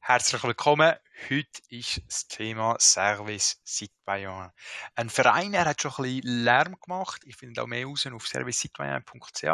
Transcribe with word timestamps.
Herzlich 0.00 0.42
willkommen. 0.42 0.94
Heute 1.28 1.60
ist 1.68 2.00
das 2.06 2.28
Thema 2.28 2.76
Service 2.80 3.60
Citoyen. 3.64 4.50
Ein 4.94 5.10
Verein, 5.10 5.52
er 5.52 5.66
hat 5.66 5.82
schon 5.82 5.92
ein 5.92 6.02
bisschen 6.02 6.44
Lärm 6.44 6.76
gemacht. 6.80 7.22
Ich 7.26 7.36
finde 7.36 7.62
auch 7.62 7.66
mehr 7.66 7.84
raus 7.84 8.06
auf 8.06 8.26
servicecitoyen.ch. 8.26 9.44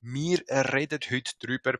Wir 0.00 0.42
reden 0.48 1.00
heute 1.10 1.32
darüber, 1.40 1.78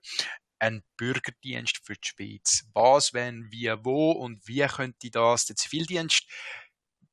ein 0.59 0.83
Bürgerdienst 0.97 1.79
für 1.83 1.95
die 1.95 2.09
Schweiz. 2.09 2.65
Was, 2.75 3.15
wenn, 3.15 3.51
wie, 3.51 3.73
wo 3.85 4.13
und 4.13 4.47
wie 4.47 4.67
könnte 4.67 5.11
das 5.11 5.47
den 5.47 5.57
Zivildienst 5.57 6.27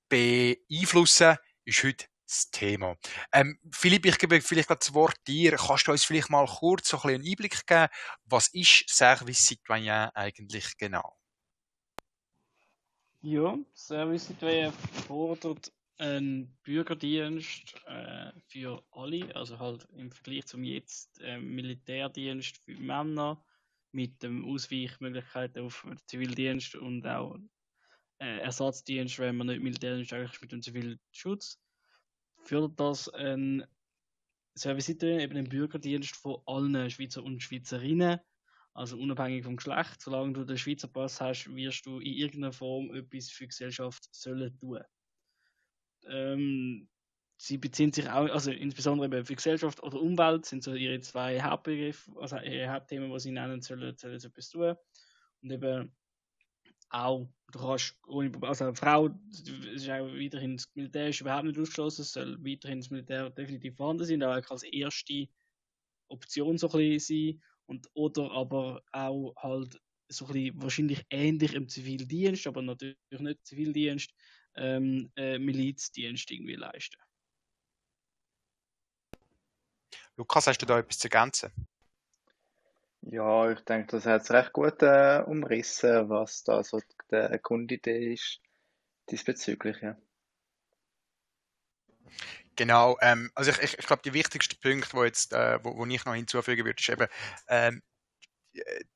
beeinflussen, 0.10 1.38
ist 1.64 1.84
heute 1.84 2.06
das 2.28 2.50
Thema. 2.52 2.98
Ähm, 3.32 3.58
Philipp, 3.72 4.06
ich 4.06 4.18
gebe 4.18 4.42
vielleicht 4.42 4.70
das 4.70 4.94
Wort 4.94 5.16
dir. 5.28 5.56
Kannst 5.56 5.88
du 5.88 5.92
uns 5.92 6.04
vielleicht 6.04 6.30
mal 6.30 6.46
kurz 6.46 6.90
so 6.90 7.02
ein 7.02 7.16
einen 7.16 7.26
Einblick 7.26 7.66
geben, 7.66 7.88
was 8.26 8.50
ist 8.54 8.90
Service 8.90 9.46
Citoyen 9.46 10.10
eigentlich 10.14 10.78
genau? 10.78 11.16
Ja, 13.22 13.58
Service 13.74 14.28
Citoyen 14.28 14.72
fordert 15.08 15.72
einen 15.98 16.56
Bürgerdienst 16.64 17.76
äh, 17.88 18.32
für 18.48 18.84
alle, 18.92 19.36
also 19.36 19.58
halt 19.58 19.88
im 19.96 20.12
Vergleich 20.12 20.46
zum 20.46 20.64
jetzt 20.64 21.20
äh, 21.22 21.40
Militärdienst 21.40 22.58
für 22.58 22.76
Männer 22.76 23.44
mit 23.92 24.22
den 24.22 24.46
Ausweichmöglichkeiten 24.46 25.66
auf 25.66 25.88
Zivildienst 26.06 26.76
und 26.76 27.08
auch 27.08 27.38
äh, 28.20 28.40
Ersatzdienst, 28.40 29.18
wenn 29.18 29.38
man 29.38 29.48
nicht 29.48 29.64
Militärdienst 29.64 30.14
eigentlich 30.14 30.42
mit 30.42 30.52
dem 30.52 30.62
Zivilschutz 30.62 31.60
fördert 32.48 32.80
das 32.80 33.10
ein 33.10 33.66
Service 34.58 34.90
eben 34.90 35.38
ein 35.38 35.50
Bürgerdienst 35.50 36.16
von 36.16 36.42
allen 36.46 36.90
Schweizer 36.90 37.24
und 37.24 37.42
Schweizerinnen, 37.42 38.20
also 38.74 38.98
unabhängig 38.98 39.44
vom 39.44 39.58
Geschlecht. 39.58 40.02
Solange 40.02 40.34
du 40.34 40.44
den 40.46 40.58
Schweizer 40.58 40.88
Pass 40.88 41.22
hast, 41.22 41.54
wirst 41.54 41.86
du 41.86 42.00
in 42.00 42.14
irgendeiner 42.14 42.54
Form 42.54 42.94
etwas 42.94 43.30
für 43.30 43.44
die 43.44 43.50
Gesellschaft 43.50 44.08
sollen 44.12 44.58
tun. 44.58 44.82
Ähm, 46.08 46.90
sie 47.38 47.58
beziehen 47.58 47.92
sich 47.92 48.10
auch, 48.10 48.30
also 48.30 48.52
insbesondere 48.52 49.08
eben 49.08 49.26
für 49.26 49.36
Gesellschaft 49.36 49.84
oder 49.84 50.02
Umwelt 50.02 50.46
sind 50.46 50.64
so 50.64 50.74
ihre 50.74 51.00
zwei 51.02 51.42
Hauptbegriffe, 51.42 52.12
also 52.20 52.38
ihre 52.38 52.72
Hauptthemen, 52.72 53.12
die 53.12 53.20
sie 53.20 53.32
nennen 53.32 53.62
sollen, 53.62 53.96
sollen 53.98 54.20
sie 54.20 54.28
etwas 54.28 54.50
tun. 54.50 54.76
Und 55.44 55.52
eben 55.52 55.96
auch, 56.90 57.30
du 57.52 57.60
kannst 57.60 57.96
ohne 58.08 58.32
also 58.42 58.66
eine 58.66 58.76
Frau, 58.76 59.08
ist 59.08 59.90
auch 59.90 60.08
weiterhin 60.08 60.58
das 60.58 60.70
Militär 60.74 61.10
ist 61.10 61.22
überhaupt 61.22 61.46
nicht 61.46 61.60
ausgeschlossen, 61.60 62.02
es 62.02 62.12
soll 62.12 62.38
weiterhin 62.44 62.80
das 62.80 62.90
Militär 62.90 63.30
definitiv 63.30 63.76
vorhanden 63.76 64.06
sein, 64.06 64.24
auch 64.24 64.50
als 64.50 64.64
erste 64.64 65.28
Option 66.10 66.58
so 66.58 66.70
ein 66.70 66.78
bisschen 66.78 67.34
sein 67.34 67.42
und 67.66 67.90
oder 67.94 68.32
aber 68.32 68.82
auch 68.92 69.34
halt 69.38 69.80
so 70.10 70.26
ein 70.26 70.34
bisschen 70.34 70.62
wahrscheinlich 70.62 71.06
ähnlich 71.10 71.54
im 71.54 71.68
Zivildienst, 71.68 72.48
aber 72.48 72.62
natürlich 72.62 72.98
nicht 73.12 73.46
Zivildienst, 73.46 74.14
ähm, 74.56 75.12
äh, 75.16 75.38
Milizdienst 75.38 76.32
irgendwie 76.32 76.56
leisten. 76.56 76.98
Lukas, 80.16 80.48
hast 80.48 80.62
du 80.62 80.66
da 80.66 80.80
etwas 80.80 80.98
zu 80.98 81.08
ergänzen? 81.08 81.52
Ja, 83.10 83.50
ich 83.52 83.62
denke, 83.62 83.88
das 83.92 84.06
hat 84.06 84.24
es 84.24 84.32
recht 84.32 84.52
gut 84.52 84.82
äh, 84.82 85.24
umrissen, 85.26 86.10
was 86.10 86.44
da 86.44 86.62
so 86.64 86.82
die 87.10 87.40
Grundidee 87.42 88.14
ist 88.14 88.42
diesbezüglich, 89.10 89.78
ja. 89.82 89.98
Genau, 92.58 92.98
ähm, 93.02 93.32
also 93.34 93.52
ich, 93.52 93.60
ich, 93.60 93.80
ich 93.80 93.86
glaube, 93.86 94.02
die 94.04 94.14
wichtigsten 94.14 94.60
Punkte, 94.60 94.90
wo, 94.92 95.04
jetzt, 95.06 95.32
äh, 95.32 95.64
wo, 95.64 95.78
wo 95.78 95.86
ich 95.86 96.04
noch 96.04 96.16
hinzufügen 96.16 96.66
würde, 96.66 96.80
ist 96.80 96.90
eben, 96.90 97.08
ähm, 97.48 97.82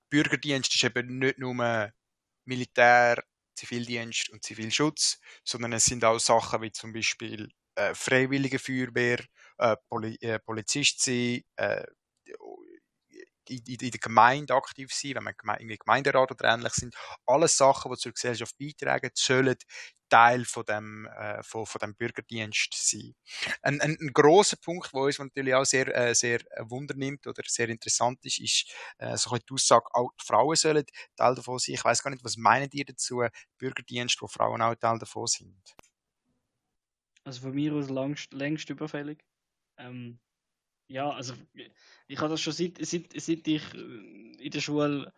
Bürgerdienst 0.10 0.76
ist 0.76 0.84
eben 0.84 1.20
nicht 1.20 1.38
nur 1.38 1.92
Militär, 2.46 3.24
Zivildienst 3.56 4.30
und 4.32 4.44
Zivilschutz, 4.44 5.20
sondern 5.44 5.74
es 5.74 5.86
sind 5.86 6.04
auch 6.04 6.20
Sachen 6.20 6.62
wie 6.64 6.72
zum 6.72 6.92
Beispiel 6.92 7.50
äh, 7.76 7.94
Freiwillige 7.94 8.60
Feuerwehr, 8.60 9.20
äh, 9.60 9.78
Poli 9.88 10.18
äh, 10.22 10.40
Polizist 10.40 11.02
sein, 11.02 11.44
äh, 11.56 11.86
in, 13.50 13.62
in, 13.66 13.92
der 13.92 14.00
Gemeinde 14.00 14.54
aktiv 14.54 14.92
sein, 14.94 15.16
wenn 15.16 15.24
man 15.24 15.58
irgendwie 15.60 15.78
Gemeinderat 15.78 16.32
oder 16.32 16.54
ähnlich 16.54 16.74
sind. 16.74 16.96
Alles 17.26 17.58
Sachen, 17.58 17.92
die 17.92 17.98
zur 17.98 18.14
Gesellschaft 18.14 18.58
beitragen, 18.58 19.12
sollen 19.14 19.56
Teil 20.10 20.44
von 20.44 20.66
dem, 20.66 21.06
äh, 21.08 21.42
von, 21.42 21.66
von 21.66 21.80
dem 21.80 21.96
Bürgerdienst 21.96 22.74
sein. 22.74 23.16
Ein, 23.62 23.80
ein, 23.80 23.98
ein 24.00 24.12
großer 24.14 24.58
Punkt, 24.58 24.94
wo 24.94 25.06
uns 25.06 25.20
natürlich 25.20 25.56
auch 25.56 25.64
sehr, 25.64 25.88
äh, 25.96 26.14
sehr 26.14 26.42
Wunder 26.60 26.96
nimmt 26.96 27.26
oder 27.28 27.42
sehr 27.48 27.70
interessant 27.70 28.20
ist, 28.26 28.40
ist 28.40 28.74
äh, 28.98 29.16
so 29.16 29.36
die 29.38 29.54
Aussage, 29.54 29.86
auch 29.94 30.12
die 30.20 30.26
Frauen 30.26 30.56
sollen 30.56 30.86
Teil 31.16 31.36
davon 31.36 31.60
sein. 31.60 31.76
Ich 31.76 31.86
weiß 31.86 32.04
gar 32.04 32.12
nicht, 32.12 32.26
was 32.26 32.36
meinen 32.36 32.70
ihr 32.74 32.86
dazu, 32.86 33.24
Bürgerdienst, 33.58 34.22
wo 34.22 34.28
Frauen 34.28 34.62
auch 34.62 34.76
Teil 34.76 35.00
davon 35.00 35.28
sind? 35.28 35.76
Also 37.24 37.42
von 37.42 37.54
mir 37.54 37.74
aus 37.74 37.90
längst, 37.90 38.34
längst 38.34 38.70
überfällig. 38.70 39.24
Ähm, 39.78 40.20
ja, 40.92 41.10
also 41.10 41.34
ich 42.08 42.20
habe 42.20 42.30
das 42.30 42.42
schon 42.42 42.54
seit, 42.54 42.78
seit, 42.86 43.14
seit 43.20 43.48
ich 43.48 43.74
äh, 43.74 44.46
in 44.46 44.52
der 44.52 44.62
Schule 44.62 45.14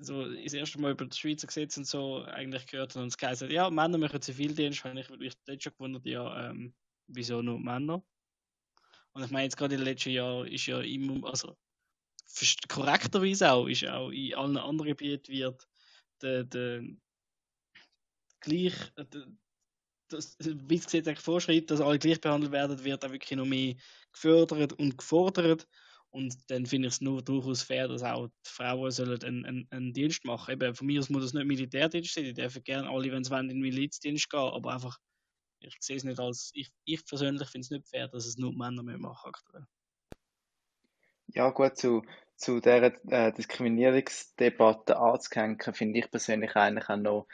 so 0.00 0.28
das 0.28 0.52
erste 0.52 0.80
Mal 0.80 0.92
über 0.92 1.06
das 1.06 1.18
Schweizer 1.18 1.46
Gesetz 1.46 1.76
und 1.76 1.86
so 1.86 2.24
eigentlich 2.24 2.66
gehört 2.66 2.96
und 2.96 3.06
es 3.06 3.16
geheißen 3.16 3.50
ja, 3.50 3.70
Männer 3.70 3.98
machen 3.98 4.20
Zivildienst, 4.20 4.84
habe 4.84 5.00
ich 5.00 5.08
mich 5.10 5.34
dort 5.44 5.62
schon 5.62 5.72
gewundert, 5.72 6.06
ja, 6.06 6.50
ähm, 6.50 6.74
wieso 7.06 7.40
nur 7.42 7.58
Männer? 7.58 8.02
Und 9.12 9.24
ich 9.24 9.30
meine, 9.30 9.44
jetzt 9.44 9.56
gerade 9.56 9.76
den 9.76 9.84
letzten 9.84 10.10
Jahren 10.10 10.46
ist 10.46 10.66
ja 10.66 10.80
immer, 10.80 11.28
also 11.28 11.56
korrekterweise 12.68 13.52
auch, 13.52 13.66
ist 13.66 13.86
auch 13.86 14.10
in 14.10 14.34
allen 14.34 14.56
anderen 14.56 14.88
Gebieten 14.90 15.32
wird 15.32 15.66
der, 16.22 16.44
der 16.44 16.82
gleich, 18.40 18.74
der, 18.96 19.26
das, 20.12 20.36
Gesetz 20.38 21.06
eigentlich 21.06 21.20
vorschreibt, 21.20 21.70
dass 21.70 21.80
alle 21.80 21.98
gleich 21.98 22.20
behandelt 22.20 22.52
werden, 22.52 22.84
wird 22.84 23.04
auch 23.04 23.10
wirklich 23.10 23.36
noch 23.36 23.46
mehr 23.46 23.74
gefördert 24.12 24.72
und 24.74 24.98
gefordert. 24.98 25.66
Und 26.10 26.50
dann 26.50 26.66
finde 26.66 26.88
ich 26.88 26.94
es 26.94 27.00
nur 27.00 27.22
durchaus 27.22 27.62
fair, 27.62 27.86
dass 27.86 28.02
auch 28.02 28.26
die 28.26 28.50
Frauen 28.50 28.90
sollen 28.90 29.22
einen, 29.22 29.46
einen, 29.46 29.68
einen 29.70 29.92
Dienst 29.92 30.24
machen. 30.24 30.52
Eben, 30.52 30.74
von 30.74 30.86
mir 30.86 30.98
aus 30.98 31.08
muss 31.08 31.22
das 31.22 31.34
nicht 31.34 31.46
Militärdienst 31.46 32.14
sein, 32.14 32.24
die 32.24 32.34
dürfen 32.34 32.64
gerne 32.64 32.90
alle, 32.90 33.12
wenn 33.12 33.22
sie 33.22 33.30
wollen, 33.30 33.48
in 33.48 33.56
den 33.56 33.60
Milizdienst 33.60 34.28
gehen, 34.28 34.40
aber 34.40 34.74
einfach, 34.74 34.98
ich 35.60 35.76
sehe 35.78 35.96
es 35.96 36.04
nicht 36.04 36.18
als, 36.18 36.50
ich, 36.54 36.68
ich 36.84 37.06
persönlich 37.06 37.48
finde 37.48 37.64
es 37.64 37.70
nicht 37.70 37.88
fair, 37.88 38.08
dass 38.08 38.26
es 38.26 38.38
nur 38.38 38.52
Männer 38.52 38.82
mehr 38.82 38.98
machen 38.98 39.28
aktuell. 39.32 39.66
Ja, 41.28 41.50
gut, 41.50 41.76
zu, 41.76 42.02
zu 42.34 42.58
dieser 42.58 42.92
äh, 43.12 43.32
Diskriminierungsdebatte 43.32 44.98
anzuhängen, 44.98 45.60
finde 45.72 46.00
ich 46.00 46.10
persönlich 46.10 46.56
eigentlich 46.56 46.88
auch 46.88 46.96
noch 46.96 47.28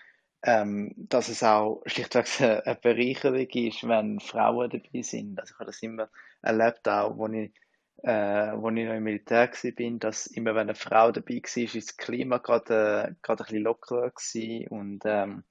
ähm, 0.47 0.93
dass 0.97 1.29
es 1.29 1.43
auch 1.43 1.83
schlichtweg 1.87 2.27
eine 2.41 2.79
Bereicherung 2.81 3.49
ist, 3.49 3.87
wenn 3.87 4.21
Frauen 4.21 4.71
dabei 4.71 5.03
sind. 5.03 5.41
Also 5.41 5.53
ich 5.53 5.59
habe 5.59 5.67
das 5.67 5.83
immer 5.83 6.09
erlebt, 6.41 6.89
auch 6.89 7.17
wo 7.19 7.27
ich, 7.27 7.53
äh, 8.05 8.53
wo 8.55 8.69
ich 8.71 8.87
noch 8.87 8.95
im 8.95 9.03
Militär 9.03 9.51
war, 9.51 9.99
dass 9.99 10.29
immer 10.29 10.55
wenn 10.55 10.69
eine 10.69 10.77
Frau 10.77 11.11
dabei 11.11 11.43
war, 11.43 11.62
ist 11.62 11.75
das 11.75 11.97
Klima 11.97 12.39
gerade, 12.39 13.09
äh, 13.09 13.15
gerade 13.23 13.43
ein 13.43 13.47
bisschen 13.47 13.65
lockerer 13.65 14.12
und 14.71 15.01
ähm, 15.05 15.43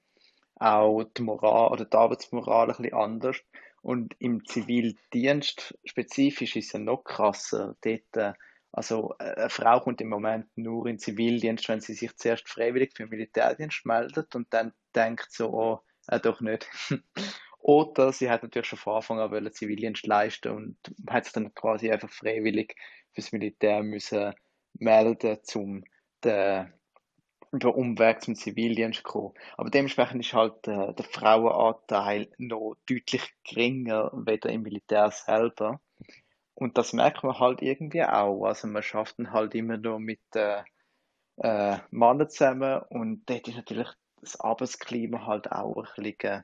auch 0.56 1.04
die 1.04 1.24
Moral 1.24 1.74
oder 1.74 1.84
die 1.84 1.98
Arbeitsmoral 1.98 2.70
ein 2.70 2.78
bisschen 2.78 2.94
anders. 2.94 3.38
Und 3.82 4.16
im 4.20 4.46
Zivildienst 4.46 5.78
spezifisch 5.84 6.56
ist 6.56 6.74
es 6.74 6.80
noch 6.80 7.04
krasser. 7.04 7.76
Dort, 7.82 8.16
äh, 8.16 8.34
also 8.76 9.16
äh, 9.20 9.36
eine 9.36 9.50
Frau 9.50 9.80
kommt 9.80 10.02
im 10.02 10.10
Moment 10.10 10.48
nur 10.58 10.88
in 10.88 11.00
Zivildienst, 11.00 11.70
wenn 11.70 11.80
sie 11.80 11.94
sich 11.94 12.14
zuerst 12.18 12.48
freiwillig 12.50 12.92
für 12.94 13.08
Militärdienst 13.08 13.86
meldet 13.86 14.36
und 14.36 14.54
dann 14.54 14.74
denkt 14.94 15.28
so, 15.32 15.50
oh, 15.54 15.80
äh, 16.08 16.20
doch 16.20 16.42
nicht. 16.42 16.68
Oder 17.60 18.12
sie 18.12 18.30
hat 18.30 18.44
natürlich 18.44 18.68
schon 18.68 18.78
von 18.78 18.98
Anfang 18.98 19.20
an 19.20 19.32
wollen 19.32 19.52
Zivildienst 19.52 20.06
leisten 20.06 20.50
und 20.50 20.78
hat 21.10 21.24
sich 21.24 21.34
dann 21.34 21.54
quasi 21.56 21.90
einfach 21.90 22.10
freiwillig 22.10 22.76
fürs 23.14 23.32
Militär 23.32 23.82
müssen 23.82 24.34
melden, 24.74 25.38
um 25.56 25.84
den, 26.26 26.74
den 27.54 27.70
Umweg 27.70 28.22
zum 28.22 28.36
Zivildienst 28.36 28.98
zu 28.98 29.04
kommen. 29.04 29.34
Aber 29.56 29.70
dementsprechend 29.70 30.26
ist 30.26 30.34
halt 30.34 30.68
äh, 30.68 30.94
der 30.94 31.06
Frauenanteil 31.06 32.30
noch 32.38 32.76
deutlich 32.90 33.34
geringer, 33.46 34.12
weder 34.14 34.50
im 34.50 34.64
Militär 34.64 35.10
selber. 35.12 35.80
Und 36.56 36.78
das 36.78 36.94
merkt 36.94 37.24
man 37.24 37.38
halt 37.40 37.62
irgendwie 37.62 38.04
auch. 38.04 38.46
Also 38.46 38.68
man 38.68 38.82
schafft 38.82 39.20
dann 39.20 39.32
halt 39.32 39.54
immer 39.56 39.78
nur 39.78 40.00
mit 40.00 40.22
äh, 40.36 40.64
äh, 41.38 41.78
Männern 41.92 42.30
zusammen 42.30 42.82
und 42.90 43.30
dort 43.30 43.48
ist 43.48 43.58
natürlich 43.58 43.90
das 44.22 44.40
Arbeitsklima 44.40 45.26
halt 45.26 45.52
auch 45.52 45.76
ein 45.98 46.04
bisschen, 46.04 46.44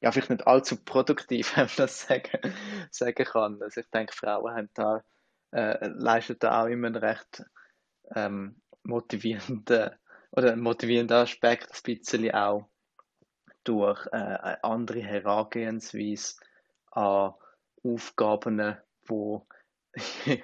ja, 0.00 0.10
vielleicht 0.12 0.30
nicht 0.30 0.46
allzu 0.46 0.84
produktiv, 0.84 1.52
wenn 1.56 1.66
man 1.66 1.74
das 1.76 2.02
sagen, 2.02 2.52
sagen 2.90 3.24
kann. 3.24 3.62
Also 3.62 3.80
ich 3.80 3.90
denke, 3.90 4.12
Frauen 4.12 4.54
haben 4.54 4.70
da, 4.74 5.02
äh, 5.52 5.86
leisten 5.86 6.36
da 6.40 6.62
auch 6.62 6.66
immer 6.66 6.88
einen 6.88 6.96
recht 6.96 7.44
ähm, 8.14 8.60
motivierenden 8.82 9.90
oder 10.32 10.52
einen 10.52 10.62
motivierenden 10.62 11.16
Aspekt 11.16 11.70
ein 11.72 11.80
bisschen 11.84 12.34
auch 12.34 12.68
durch 13.62 14.04
äh, 14.06 14.16
eine 14.16 14.64
andere 14.64 15.00
Herangehensweise 15.00 16.34
an 16.90 17.34
Aufgaben 17.82 18.76
wo 19.06 19.46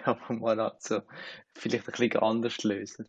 aber 0.05 0.33
mal 0.35 0.61
also 0.61 1.03
vielleicht 1.55 1.89
ein 1.89 1.93
bisschen 1.93 2.23
anders 2.23 2.63
lösen. 2.63 3.09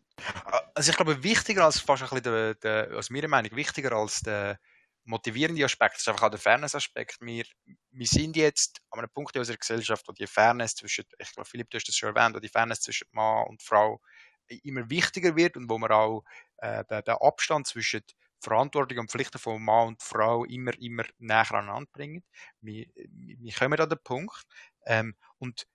Also 0.74 0.90
ich 0.90 0.96
glaube, 0.96 1.22
wichtiger 1.22 1.64
als 1.64 1.78
fast 1.78 2.02
ein 2.02 2.08
bisschen 2.08 2.24
der, 2.24 2.54
der 2.54 2.98
aus 2.98 3.10
meiner 3.10 3.28
Meinung, 3.28 3.54
wichtiger 3.54 3.92
als 3.92 4.20
der 4.20 4.58
motivierende 5.04 5.64
Aspekt 5.64 5.96
ist 5.96 6.08
einfach 6.08 6.24
auch 6.24 6.30
der 6.30 6.38
Fairness-Aspekt. 6.38 7.18
Wir, 7.20 7.44
wir 7.90 8.06
sind 8.06 8.36
jetzt 8.36 8.80
an 8.90 9.00
einem 9.00 9.10
Punkt 9.10 9.34
in 9.34 9.40
unserer 9.40 9.56
Gesellschaft, 9.56 10.06
wo 10.06 10.12
die 10.12 10.26
Fairness 10.26 10.74
zwischen, 10.74 11.04
ich 11.18 11.32
glaube, 11.32 11.48
Philipp, 11.48 11.70
du 11.70 11.76
hast 11.76 11.88
das 11.88 11.96
schon 11.96 12.14
erwähnt, 12.14 12.34
wo 12.34 12.40
die 12.40 12.48
Fairness 12.48 12.80
zwischen 12.80 13.08
Mann 13.12 13.46
und 13.48 13.62
Frau 13.62 14.00
immer 14.62 14.88
wichtiger 14.90 15.34
wird 15.36 15.56
und 15.56 15.68
wo 15.68 15.78
man 15.78 15.90
auch 15.90 16.24
äh, 16.58 16.84
den, 16.84 17.02
den 17.02 17.14
Abstand 17.14 17.66
zwischen 17.66 18.02
Verantwortung 18.42 18.98
und 18.98 19.10
Pflichten 19.10 19.38
von 19.38 19.62
Mann 19.62 19.88
und 19.88 20.02
Frau 20.02 20.44
immer, 20.44 20.78
immer 20.80 21.04
näher 21.18 21.50
aneinander 21.52 21.90
bringen. 21.92 22.24
Wir, 22.60 22.86
wir 22.94 23.52
kommen 23.52 23.80
an 23.80 23.88
den 23.88 23.98
Punkt. 24.02 24.42
Ähm, 24.86 25.14
und 25.38 25.66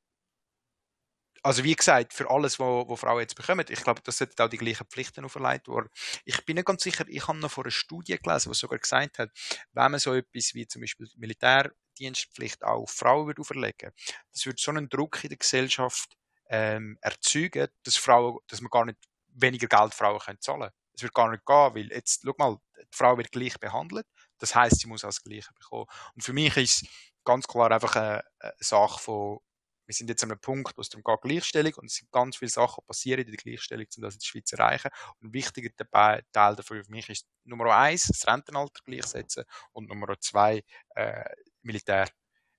also 1.43 1.63
wie 1.63 1.75
gesagt, 1.75 2.13
für 2.13 2.29
alles, 2.29 2.59
was 2.59 2.87
wo 2.87 2.95
Frauen 2.95 3.21
jetzt 3.21 3.35
bekommen, 3.35 3.65
ich 3.69 3.81
glaube, 3.81 4.01
das 4.03 4.17
sollten 4.17 4.41
auch 4.41 4.49
die 4.49 4.57
gleichen 4.57 4.85
Pflichten 4.87 5.23
auferlegt 5.23 5.67
worden. 5.67 5.89
Ich 6.25 6.43
bin 6.45 6.55
nicht 6.55 6.65
ganz 6.65 6.83
sicher, 6.83 7.05
ich 7.07 7.27
habe 7.27 7.37
noch 7.37 7.51
vor 7.51 7.63
einer 7.63 7.71
Studie 7.71 8.17
gelesen, 8.17 8.51
die 8.51 8.57
sogar 8.57 8.79
gesagt 8.79 9.19
hat, 9.19 9.29
wenn 9.71 9.91
man 9.91 9.99
so 9.99 10.13
etwas 10.13 10.53
wie 10.55 10.67
zum 10.67 10.81
Beispiel 10.81 11.07
Militärdienstpflicht 11.15 12.63
auch 12.63 12.83
auf 12.83 12.91
Frauen 12.91 13.27
würde 13.27 13.41
auferlegen, 13.41 13.91
das 14.33 14.45
würde 14.45 14.61
so 14.61 14.71
einen 14.71 14.89
Druck 14.89 15.23
in 15.23 15.29
der 15.29 15.37
Gesellschaft 15.37 16.17
ähm, 16.49 16.97
erzeugen, 17.01 17.67
dass 17.83 17.95
Frauen, 17.97 18.39
dass 18.47 18.61
man 18.61 18.69
gar 18.69 18.85
nicht 18.85 18.97
weniger 19.27 19.67
Geld 19.67 19.93
Frauen 19.93 20.19
können 20.19 20.41
zahlen. 20.41 20.71
Es 20.97 21.03
wird 21.03 21.13
gar 21.13 21.29
nicht 21.29 21.45
gehen, 21.45 21.75
weil 21.75 21.91
jetzt, 21.91 22.23
schau 22.25 22.33
mal, 22.37 22.57
die 22.77 22.97
Frau 22.97 23.17
wird 23.17 23.31
gleich 23.31 23.57
behandelt, 23.59 24.05
das 24.39 24.55
heißt, 24.55 24.79
sie 24.79 24.87
muss 24.87 25.03
auch 25.03 25.09
das 25.09 25.23
Gleiche 25.23 25.53
bekommen. 25.53 25.85
Und 26.15 26.23
für 26.23 26.33
mich 26.33 26.57
ist 26.57 26.85
ganz 27.23 27.47
klar 27.47 27.71
einfach 27.71 27.95
eine, 27.95 28.23
eine 28.39 28.53
Sache 28.59 28.99
von 28.99 29.39
wir 29.87 29.93
sind 29.93 30.09
jetzt 30.09 30.23
an 30.23 30.31
einem 30.31 30.41
Punkt, 30.41 30.77
wo 30.77 30.81
es 30.81 30.89
darum 30.89 31.03
geht, 31.03 31.21
Gleichstellung 31.21 31.73
und 31.75 31.85
es 31.85 31.95
sind 31.95 32.11
ganz 32.11 32.35
viele 32.35 32.51
Sachen 32.51 32.83
passieren 32.85 33.21
in 33.21 33.27
der 33.31 33.37
Gleichstellung, 33.37 33.85
um 33.95 34.03
das 34.03 34.15
in 34.15 34.19
der 34.19 34.25
Schweiz 34.25 34.49
zu 34.49 34.57
erreichen. 34.57 34.89
Und 35.19 35.29
ein 35.29 35.33
wichtiger 35.33 35.69
Teil 35.77 36.23
dafür 36.55 36.83
für 36.83 36.91
mich 36.91 37.09
ist 37.09 37.25
Nummer 37.45 37.73
eins, 37.75 38.07
das 38.07 38.27
Rentenalter 38.27 38.81
gleichsetzen 38.83 39.45
und 39.71 39.87
Nummer 39.87 40.19
zwei, 40.19 40.63
äh, 40.89 41.23
Militär. 41.61 42.09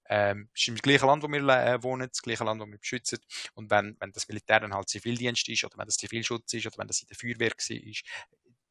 Ähm, 0.08 0.48
ist 0.54 0.68
im 0.68 0.76
gleichen 0.76 1.06
Land, 1.06 1.22
wo 1.22 1.28
wir 1.28 1.40
äh, 1.48 1.82
wohnen, 1.82 2.08
das 2.08 2.22
gleiche 2.22 2.44
Land, 2.44 2.60
wo 2.60 2.66
wir 2.66 2.78
beschützen. 2.78 3.18
Und 3.54 3.70
wenn, 3.70 3.96
wenn 4.00 4.12
das 4.12 4.28
Militär 4.28 4.60
dann 4.60 4.74
halt 4.74 4.88
Zivildienst 4.88 5.48
ist, 5.48 5.64
oder 5.64 5.76
wenn 5.78 5.86
das 5.86 5.96
Zivilschutz 5.96 6.52
ist, 6.54 6.66
oder 6.66 6.78
wenn 6.78 6.86
das 6.86 7.02
in 7.02 7.08
der 7.08 7.16
Feuerwehr 7.16 7.50
war, 7.50 7.94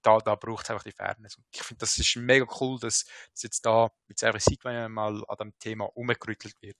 da, 0.02 0.20
da 0.20 0.36
braucht 0.36 0.64
es 0.64 0.70
einfach 0.70 0.84
die 0.84 0.92
Fairness. 0.92 1.38
Und 1.38 1.46
ich 1.54 1.62
finde, 1.62 1.80
das 1.80 1.98
ist 1.98 2.16
mega 2.16 2.46
cool, 2.60 2.80
dass, 2.80 3.06
dass 3.34 3.44
jetzt 3.44 3.66
da 3.66 3.92
mit 4.08 4.18
selber 4.18 4.40
Zeit 4.40 4.64
mal 4.90 5.24
an 5.28 5.38
dem 5.40 5.60
Thema 5.60 5.86
umgerüttelt 5.96 6.56
wird. 6.62 6.78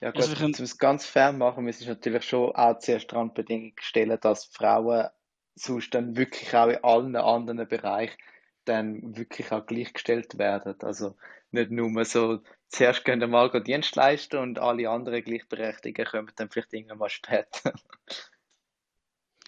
Ja 0.00 0.12
gut, 0.12 0.22
also 0.22 0.44
um 0.44 0.50
es 0.52 0.78
ganz 0.78 1.04
fair 1.04 1.32
machen, 1.32 1.64
müssen 1.64 1.80
wir 1.80 1.94
natürlich 1.94 2.24
schon 2.24 2.54
auch 2.54 2.78
zuerst 2.78 3.12
daran 3.12 3.34
Bedingungen 3.34 3.74
stellen, 3.80 4.18
dass 4.20 4.46
Frauen 4.46 5.08
sonst 5.56 5.92
dann 5.94 6.16
wirklich 6.16 6.54
auch 6.54 6.68
in 6.68 6.82
allen 6.84 7.16
anderen 7.16 7.68
Bereichen 7.68 8.16
dann 8.64 9.16
wirklich 9.16 9.50
auch 9.52 9.66
gleichgestellt 9.66 10.38
werden. 10.38 10.74
Also 10.82 11.16
nicht 11.50 11.70
nur 11.70 12.04
so, 12.04 12.40
zuerst 12.68 13.04
gehen 13.04 13.28
mal 13.30 13.50
Dienst 13.62 13.96
leisten 13.96 14.38
und 14.38 14.58
alle 14.58 14.88
anderen 14.88 15.24
Gleichberechtigten 15.24 16.04
kommen 16.04 16.32
dann 16.36 16.50
vielleicht 16.50 16.72
irgendwann 16.72 16.98
mal 16.98 17.10
später. 17.10 17.72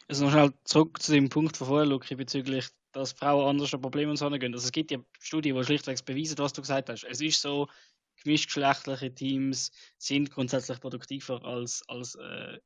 Also 0.09 0.27
noch 0.27 0.33
schnell 0.33 0.53
zurück 0.65 1.01
zu 1.01 1.13
dem 1.13 1.31
Punkt 1.31 1.57
von 1.57 1.69
vorher, 1.69 1.87
Luki, 1.87 2.15
bezüglich, 2.17 2.69
dass 2.91 3.13
Frauen 3.13 3.49
anders 3.49 3.73
an 3.73 3.81
Probleme 3.81 4.11
und 4.11 4.19
so 4.19 4.29
gehen. 4.29 4.53
Also 4.53 4.67
es 4.67 4.73
gibt 4.73 4.91
ja 4.91 4.99
Studien, 5.19 5.57
die 5.57 5.65
schlichtweg 5.65 6.05
beweisen, 6.05 6.37
was 6.37 6.53
du 6.53 6.61
gesagt 6.61 6.91
hast. 6.91 7.05
Es 7.05 7.23
ist 7.23 7.41
so, 7.41 7.69
gemischtgeschlechtliche 8.23 9.15
Teams 9.15 9.71
sind 9.99 10.31
grundsätzlich 10.31 10.81
produktiver 10.81 11.43
als, 11.45 11.83
als, 11.89 12.15
äh, 12.17 12.59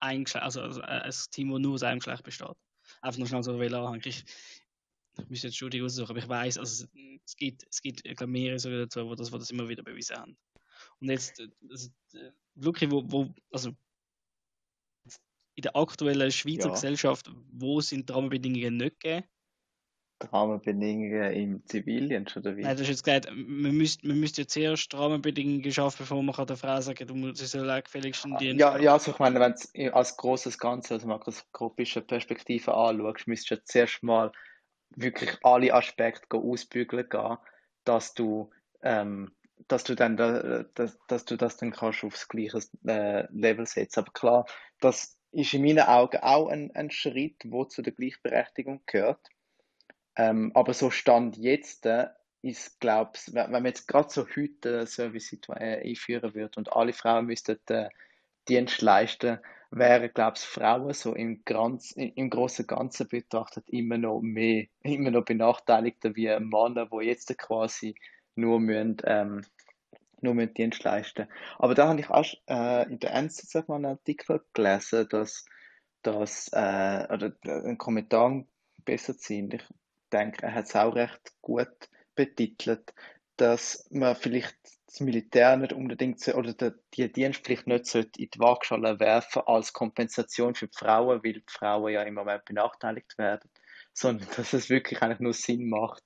ein 0.00 0.24
also, 0.34 0.62
also 0.62 0.80
äh, 0.80 0.84
ein 0.84 1.12
Team, 1.30 1.50
das 1.50 1.60
nur 1.60 1.74
aus 1.74 1.82
einem 1.82 1.98
Geschlecht 1.98 2.22
besteht. 2.22 2.56
Einfach 3.02 3.18
nur 3.18 3.28
schnell 3.28 3.42
so 3.42 3.58
ein 3.58 3.74
Anhang. 3.74 4.00
Ich, 4.04 4.24
ich 5.20 5.28
müsste 5.28 5.48
jetzt 5.48 5.56
Studie 5.56 5.82
aussuchen, 5.82 6.10
aber 6.10 6.18
ich 6.18 6.28
weiß, 6.28 6.58
also 6.58 6.86
es 7.24 7.36
gibt, 7.36 7.64
es 7.70 7.82
gibt 7.82 8.04
ich 8.04 8.16
glaube, 8.16 8.32
mehrere 8.32 8.58
so 8.58 8.70
dazu, 8.70 9.06
wo 9.06 9.14
das, 9.14 9.32
wo 9.32 9.38
das 9.38 9.50
immer 9.50 9.68
wieder 9.68 9.82
bewiesen 9.82 10.16
haben. 10.16 10.36
Und 11.00 11.10
jetzt, 11.10 11.42
also, 11.70 11.90
Luki, 12.54 12.90
wo, 12.90 13.02
wo, 13.06 13.28
also 13.52 13.70
in 15.54 15.62
der 15.62 15.74
aktuellen 15.74 16.30
Schweizer 16.30 16.68
ja. 16.68 16.74
Gesellschaft, 16.74 17.30
wo 17.52 17.80
sind 17.80 18.08
die 18.08 18.12
Rahmenbedingungen 18.12 18.76
nicht 18.76 19.00
gegeben? 19.00 19.26
Rahmenbedingungen 20.32 21.32
im 21.32 21.66
Zivildienst 21.66 22.36
oder 22.36 22.56
wie? 22.56 22.62
Nein, 22.62 22.76
du 22.76 22.82
hast 22.82 22.88
jetzt 22.88 23.04
gesagt, 23.04 23.28
man 23.30 23.76
müsste, 23.76 24.06
man 24.06 24.18
müsste 24.18 24.42
ja 24.42 24.48
zuerst 24.48 24.92
Rahmenbedingungen 24.94 25.70
schaffen, 25.72 25.98
bevor 26.00 26.22
man 26.22 26.46
der 26.46 26.56
Frau 26.56 26.80
sagen 26.80 27.06
kann, 27.06 27.34
sie 27.34 27.46
soll 27.46 27.82
gefälligst 27.82 28.24
einen 28.24 28.36
Dienst 28.38 28.60
Ja, 28.60 28.78
ja 28.78 28.92
also 28.94 29.12
ich 29.12 29.18
meine, 29.18 29.38
wenn 29.38 29.54
du 29.54 29.94
als 29.94 30.16
großes 30.16 30.58
Ganze, 30.58 30.94
also 30.94 31.06
makroskopische 31.06 32.02
Perspektive 32.02 32.74
anschaust, 32.74 33.28
müsstest 33.28 33.50
du 33.50 33.54
ja 33.54 33.60
zuerst 33.64 34.02
mal 34.02 34.32
wirklich 34.90 35.38
alle 35.42 35.74
Aspekte 35.74 36.36
ausbügeln 36.36 37.08
gehen, 37.08 37.36
dass 37.84 38.14
du, 38.14 38.50
ähm, 38.82 39.32
dass 39.68 39.84
du 39.84 39.94
dann, 39.94 40.16
da, 40.16 40.64
dass, 40.74 40.98
dass 41.08 41.24
du 41.24 41.36
das 41.36 41.56
dann 41.56 41.72
kannst 41.72 42.04
aufs 42.04 42.28
gleiche 42.28 42.60
äh, 42.86 43.26
Level 43.30 43.66
setzen. 43.66 44.00
Aber 44.00 44.12
klar, 44.12 44.46
das 44.80 45.18
ist 45.32 45.54
in 45.54 45.62
meinen 45.62 45.80
Augen 45.80 46.18
auch 46.22 46.48
ein, 46.48 46.70
ein 46.74 46.90
Schritt, 46.90 47.44
der 47.44 47.68
zu 47.68 47.82
der 47.82 47.92
Gleichberechtigung 47.92 48.82
gehört 48.86 49.28
ähm, 50.18 50.50
aber 50.54 50.74
so 50.74 50.90
Stand 50.90 51.36
jetzt 51.36 51.86
äh, 51.86 52.08
ist, 52.42 52.80
glaube 52.80 53.12
ich, 53.14 53.32
wenn 53.34 53.50
man 53.52 53.64
jetzt 53.64 53.86
gerade 53.86 54.10
so 54.10 54.26
heute 54.36 54.84
Service 54.86 55.34
einführen 55.48 56.34
würde 56.34 56.58
und 56.58 56.72
alle 56.72 56.92
Frauen 56.92 57.26
müssten 57.26 57.58
äh, 57.68 57.88
Dienst 58.48 58.82
leisten, 58.82 59.38
wären, 59.70 60.12
glaube 60.12 60.36
ich, 60.36 60.44
Frauen 60.44 60.92
so 60.94 61.14
im, 61.14 61.42
ganz, 61.44 61.92
im 61.92 62.30
großen 62.30 62.66
Ganzen 62.66 63.08
betrachtet 63.08 63.68
immer 63.68 63.98
noch 63.98 64.20
mehr, 64.20 64.66
immer 64.82 65.10
noch 65.10 65.24
benachteiligter 65.24 66.14
wie 66.16 66.28
Männer, 66.40 66.86
die 66.86 67.06
jetzt 67.06 67.36
quasi 67.38 67.94
nur 68.34 68.60
müssen, 68.60 68.96
ähm, 69.04 69.42
nur 70.20 70.34
müssen 70.34 70.54
Dienst 70.54 70.84
leisten. 70.84 71.28
Aber 71.58 71.74
da 71.74 71.88
habe 71.88 72.00
ich 72.00 72.10
auch 72.10 72.24
äh, 72.48 72.90
in 72.90 72.98
der 72.98 73.14
NZZ 73.14 73.68
mal 73.68 73.76
einen 73.76 73.86
Artikel 73.86 74.40
gelesen, 74.52 75.06
dass, 75.10 75.44
dass 76.02 76.48
äh, 76.52 77.06
oder 77.12 77.32
äh, 77.44 77.68
ein 77.68 77.78
Kommentar 77.78 78.44
besser 78.84 79.16
ziehen. 79.16 79.50
Ich 79.52 79.64
denke, 80.12 80.44
er 80.44 80.54
hat 80.54 80.64
es 80.66 80.76
auch 80.76 80.94
recht 80.94 81.34
gut 81.42 81.90
betitelt, 82.14 82.94
dass 83.38 83.88
man 83.90 84.16
vielleicht 84.16 84.56
das 84.86 85.00
Militär 85.00 85.56
nicht 85.56 85.72
unbedingt 85.72 86.26
oder 86.28 86.72
die 86.94 87.12
Dienstpflicht 87.12 87.66
nicht 87.66 87.94
in 87.94 88.10
die 88.14 88.38
Waagschale 88.38 88.98
werfen 89.00 89.42
als 89.46 89.72
Kompensation 89.72 90.54
für 90.54 90.66
die 90.66 90.76
Frauen, 90.76 91.22
weil 91.22 91.34
die 91.34 91.44
Frauen 91.46 91.92
ja 91.92 92.02
im 92.02 92.14
Moment 92.14 92.44
benachteiligt 92.44 93.16
werden, 93.18 93.50
sondern 93.92 94.28
dass 94.36 94.52
es 94.52 94.70
wirklich 94.70 95.02
eigentlich 95.02 95.20
nur 95.20 95.34
Sinn 95.34 95.68
macht, 95.68 96.02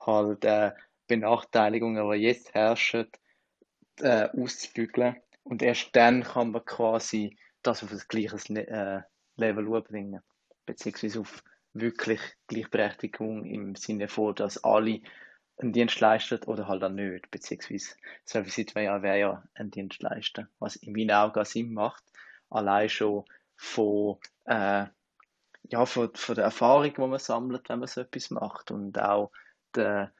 halt 0.00 0.44
äh, 0.44 0.72
Benachteiligungen, 1.06 2.10
die 2.10 2.18
jetzt 2.18 2.54
herrschen, 2.54 3.10
äh, 4.00 4.28
auszubügeln. 4.28 5.16
Und 5.42 5.62
erst 5.62 5.90
dann 5.94 6.22
kann 6.22 6.50
man 6.50 6.64
quasi 6.64 7.38
das 7.62 7.82
auf 7.82 7.92
ein 7.92 8.02
gleiches 8.08 8.48
Le 8.48 8.66
äh, 8.66 9.00
Level 9.36 9.80
bringen, 9.82 10.20
beziehungsweise 10.66 11.20
auf 11.20 11.42
wirklich 11.72 12.20
Gleichberechtigung 12.46 13.44
im 13.44 13.76
Sinne 13.76 14.08
von, 14.08 14.34
dass 14.34 14.62
alle 14.62 15.00
einen 15.58 15.72
Dienst 15.72 16.00
leisten 16.00 16.42
oder 16.44 16.68
halt 16.68 16.84
auch 16.84 16.90
nicht, 16.90 17.30
beziehungsweise 17.30 17.94
Service 18.26 18.58
wäre 18.74 19.18
ja, 19.18 19.42
ein 19.54 19.70
Dienst 19.70 20.02
leisten, 20.02 20.48
was 20.58 20.76
in 20.76 20.92
meinen 20.92 21.12
Augen 21.12 21.44
Sinn 21.44 21.72
macht, 21.72 22.04
allein 22.50 22.88
schon 22.88 23.24
von, 23.56 24.18
äh, 24.44 24.86
ja, 25.68 25.86
von, 25.86 26.14
von 26.14 26.34
der 26.34 26.44
Erfahrung, 26.44 26.92
die 26.92 27.00
man 27.00 27.18
sammelt, 27.18 27.68
wenn 27.68 27.78
man 27.78 27.88
so 27.88 28.02
etwas 28.02 28.30
macht 28.30 28.70
und 28.70 28.98
auch 28.98 29.32
der 29.74 30.12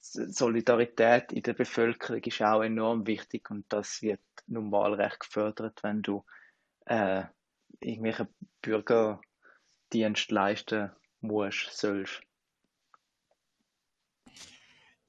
Solidarität 0.00 1.32
in 1.32 1.42
der 1.42 1.54
Bevölkerung 1.54 2.22
ist 2.22 2.42
auch 2.42 2.62
enorm 2.62 3.06
wichtig 3.06 3.50
und 3.50 3.64
das 3.68 4.02
wird 4.02 4.20
normal 4.46 4.94
recht 4.94 5.20
gefördert, 5.20 5.82
wenn 5.82 6.02
du 6.02 6.24
äh, 6.86 7.22
irgendwelche 7.80 8.28
Bürger 8.60 9.20
Dienst 9.92 10.30
leisten 10.30 10.90
musst, 11.20 11.78
sollst. 11.78 12.22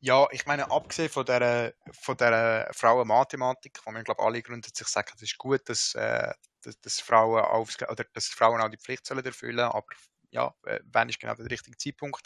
Ja, 0.05 0.27
ich 0.31 0.45
meine, 0.45 0.69
abgesehen 0.69 1.09
von 1.09 1.25
der, 1.25 1.73
von 1.91 2.15
der 2.15 2.69
Frauen-Mathematik, 2.73 3.79
wo 3.85 3.91
man, 3.91 4.03
glaube 4.03 4.21
alle 4.21 4.43
grundsätzlich 4.43 4.87
sagen, 4.87 5.11
es 5.15 5.23
ist 5.23 5.37
gut, 5.39 5.67
dass, 5.67 5.95
äh, 5.95 6.31
dass, 6.61 6.79
dass, 6.79 6.99
Frauen 6.99 7.43
aufs, 7.43 7.81
oder 7.81 8.03
dass 8.13 8.27
Frauen 8.27 8.61
auch 8.61 8.69
die 8.69 8.77
Pflicht 8.77 9.07
sollen 9.07 9.25
erfüllen 9.25 9.61
aber 9.61 9.87
ja, 10.29 10.53
wann 10.91 11.09
ist 11.09 11.19
genau 11.19 11.33
der 11.33 11.49
richtige 11.49 11.75
Zeitpunkt? 11.77 12.21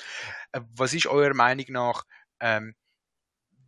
Äh, 0.52 0.60
was 0.76 0.94
ist 0.94 1.08
eurer 1.08 1.34
Meinung 1.34 1.68
nach 1.70 2.04
ähm, 2.42 2.76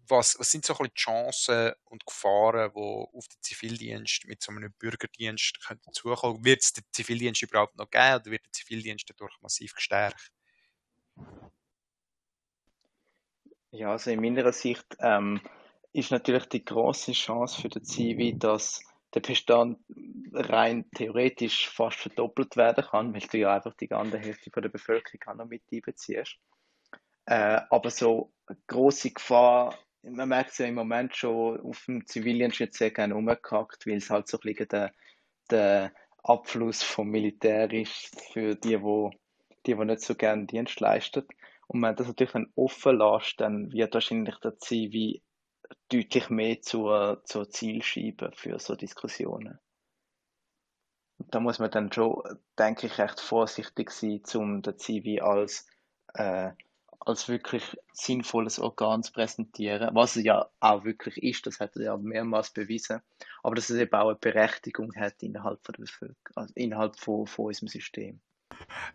was, 0.10 0.38
was 0.38 0.52
sind 0.52 0.66
so 0.66 0.78
ein 0.78 0.88
die 0.94 1.00
Chancen 1.00 1.72
und 1.86 2.06
Gefahren, 2.06 2.70
die 2.76 2.80
auf 2.80 3.28
den 3.30 3.42
Zivildienst 3.42 4.26
mit 4.26 4.42
so 4.44 4.52
einem 4.52 4.74
Bürgerdienst 4.74 5.58
dazukommen? 5.86 6.44
Wird 6.44 6.64
es 6.64 6.74
den 6.74 6.84
Zivildienst 6.92 7.44
überhaupt 7.44 7.78
noch 7.78 7.90
geben 7.90 8.16
oder 8.16 8.26
wird 8.26 8.44
der 8.46 8.52
Zivildienst 8.52 9.10
dadurch 9.10 9.40
massiv 9.42 9.74
gestärkt? 9.74 10.32
Ja, 13.72 13.92
also 13.92 14.12
in 14.12 14.22
meiner 14.22 14.52
Sicht 14.52 14.86
ähm, 15.00 15.40
ist 15.94 16.12
natürlich 16.12 16.48
die 16.48 16.64
große 16.66 17.14
Chance 17.14 17.62
für 17.62 17.70
den 17.70 17.86
Zivi, 17.86 18.38
dass 18.38 18.84
der 19.14 19.22
Bestand 19.22 19.80
rein 20.34 20.90
theoretisch 20.96 21.70
fast 21.70 21.98
verdoppelt 21.98 22.58
werden 22.58 22.84
kann, 22.84 23.14
weil 23.14 23.22
du 23.22 23.38
ja 23.38 23.56
einfach 23.56 23.74
die 23.76 23.88
ganze 23.88 24.20
Hälfte 24.20 24.52
von 24.52 24.64
der 24.64 24.70
Bevölkerung 24.70 25.38
noch 25.38 25.46
mit 25.46 25.64
einbeziehst. 25.72 26.38
Äh, 27.26 27.62
aber 27.70 27.90
so 27.90 28.34
große 28.68 29.12
Gefahr, 29.12 29.78
man 30.02 30.30
merkt 30.30 30.52
es 30.52 30.58
ja 30.58 30.66
im 30.66 30.76
Moment 30.76 31.16
schon, 31.16 31.60
auf 31.62 31.86
dem 31.86 32.06
Zivildienst 32.06 32.60
wird 32.60 32.74
sehr 32.74 32.92
gerne 32.92 33.16
umgekackt, 33.16 33.86
weil 33.86 33.98
es 33.98 34.10
halt 34.10 34.28
so 34.28 34.38
ein 34.38 34.42
bisschen 34.42 34.68
der, 34.70 34.92
der 35.50 35.94
Abfluss 36.24 36.84
vom 36.84 37.10
Militär 37.10 37.72
ist 37.72 38.20
für 38.34 38.56
die, 38.56 38.78
die, 38.78 39.10
die, 39.66 39.76
die 39.76 39.86
nicht 39.86 40.02
so 40.02 40.16
gerne 40.16 40.46
Dienst 40.46 40.80
leisten. 40.80 41.26
Und 41.72 41.82
wenn 41.82 41.92
man 41.92 41.96
das 41.96 42.08
natürlich 42.08 42.34
dann 42.34 42.52
offen 42.58 42.98
lässt, 42.98 43.40
dann 43.40 43.72
wird 43.72 43.94
wahrscheinlich 43.94 44.36
der 44.40 44.58
Zivi 44.58 45.24
deutlich 45.88 46.30
mehr 46.30 46.62
zur, 46.62 47.22
zur 47.24 47.50
Zielscheibe 47.50 48.32
für 48.36 48.60
so 48.60 48.76
Diskussionen. 48.76 49.58
Da 51.18 51.40
muss 51.40 51.60
man 51.60 51.72
dann 51.72 51.90
schon, 51.90 52.22
denke 52.60 52.88
ich, 52.88 52.98
recht 52.98 53.22
vorsichtig 53.22 53.90
sein, 53.92 54.22
um 54.36 54.62
den 54.62 54.78
Zivi 54.78 55.22
als, 55.22 55.66
äh, 56.14 56.52
als 57.00 57.30
wirklich 57.30 57.78
sinnvolles 57.94 58.60
Organ 58.60 59.02
zu 59.02 59.14
präsentieren, 59.14 59.96
was 59.96 60.18
es 60.18 60.26
ja 60.26 60.50
auch 60.60 60.84
wirklich 60.84 61.24
ist, 61.24 61.48
das 61.48 61.62
hat 61.62 61.78
er 61.78 61.84
ja 61.84 61.98
mehrmals 61.98 62.52
bewiesen, 62.52 63.02
aber 63.44 63.56
dass 63.56 63.70
es 63.70 63.80
eben 63.80 63.94
auch 63.94 64.10
eine 64.10 64.18
Berechtigung 64.18 64.94
hat 64.98 65.24
innerhalb 65.24 65.66
von 65.66 65.72
der 65.72 65.84
Bevölkerung, 65.84 66.36
also 66.36 66.54
innerhalb 66.58 67.00
von, 67.00 67.28
von 67.28 67.46
unserem 67.46 67.70
System. 67.70 68.20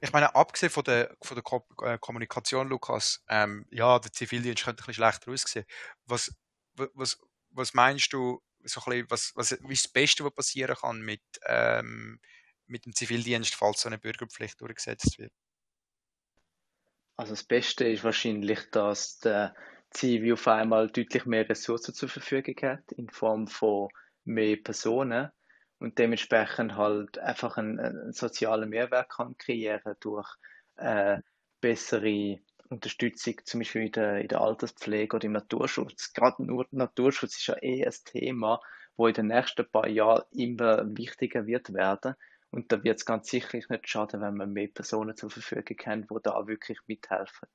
Ich 0.01 0.13
meine, 0.13 0.35
abgesehen 0.35 0.71
von 0.71 0.85
der, 0.85 1.17
von 1.23 1.37
der 1.37 1.93
äh, 1.93 1.99
Kommunikation, 1.99 2.69
Lukas, 2.69 3.25
ähm, 3.29 3.67
ja, 3.71 3.99
der 3.99 4.13
Zivildienst 4.13 4.65
könnte 4.65 4.83
ein 4.83 4.87
bisschen 4.87 5.05
schlechter 5.05 5.33
aussehen. 5.33 5.65
Was, 6.07 6.35
was, 6.75 7.19
was 7.51 7.75
meinst 7.75 8.13
du, 8.13 8.43
so 8.65 8.81
bisschen, 8.81 9.11
was, 9.11 9.33
was 9.35 9.53
ist 9.53 9.85
das 9.85 9.93
Beste, 9.93 10.25
was 10.25 10.35
passieren 10.35 10.77
kann 10.77 11.01
mit, 11.01 11.23
ähm, 11.47 12.21
mit 12.67 12.85
dem 12.85 12.95
Zivildienst, 12.95 13.55
falls 13.55 13.81
so 13.81 13.89
eine 13.89 13.99
Bürgerpflicht 13.99 14.61
durchgesetzt 14.61 15.19
wird? 15.19 15.33
Also 17.17 17.33
das 17.33 17.45
Beste 17.45 17.89
ist 17.89 18.05
wahrscheinlich, 18.05 18.71
dass 18.71 19.19
der 19.19 19.55
Zivi 19.91 20.33
auf 20.33 20.47
einmal 20.49 20.89
deutlich 20.89 21.25
mehr 21.25 21.49
Ressourcen 21.49 21.95
zur 21.95 22.09
Verfügung 22.09 22.57
hat, 22.63 22.93
in 22.93 23.09
Form 23.09 23.47
von 23.47 23.89
mehr 24.25 24.57
Personen 24.57 25.31
und 25.79 25.99
dementsprechend 25.99 26.77
halt 26.77 27.19
einfach 27.19 27.57
einen, 27.57 27.79
einen 27.79 28.13
sozialen 28.13 28.69
Mehrwert 28.71 29.11
kann 29.11 29.37
kreieren 29.37 29.95
durch 30.01 30.29
äh, 30.77 31.19
bessere 31.61 32.39
Unterstützung 32.69 33.35
zum 33.45 33.61
Beispiel 33.61 33.83
in 33.83 33.93
der, 33.93 34.21
in 34.21 34.29
der 34.29 34.41
Alterspflege 34.41 35.17
oder 35.17 35.25
im 35.27 35.33
Naturschutz. 35.33 36.13
Gerade 36.13 36.45
nur 36.45 36.67
Naturschutz 36.71 37.37
ist 37.37 37.47
ja 37.47 37.57
eh 37.63 37.85
ein 37.85 37.95
Thema, 38.05 38.61
wo 38.97 39.07
in 39.07 39.15
den 39.15 39.29
nächsten 39.29 39.71
paar 39.71 39.89
Jahren 39.89 40.25
immer 40.33 40.85
wichtiger 40.97 41.47
wird 41.47 41.73
werden. 41.73 42.15
Und 42.51 42.73
da 42.73 42.83
wird 42.83 42.99
es 42.99 43.05
ganz 43.05 43.29
sicherlich 43.29 43.69
nicht 43.69 43.89
schaden, 43.89 44.21
wenn 44.21 44.37
man 44.37 44.53
mehr 44.53 44.69
Personen 44.69 45.17
zur 45.17 45.31
Verfügung 45.31 45.77
haben, 45.85 46.07
die 46.07 46.17
da 46.23 46.47
wirklich 46.47 46.79
mithelfen. 46.87 47.49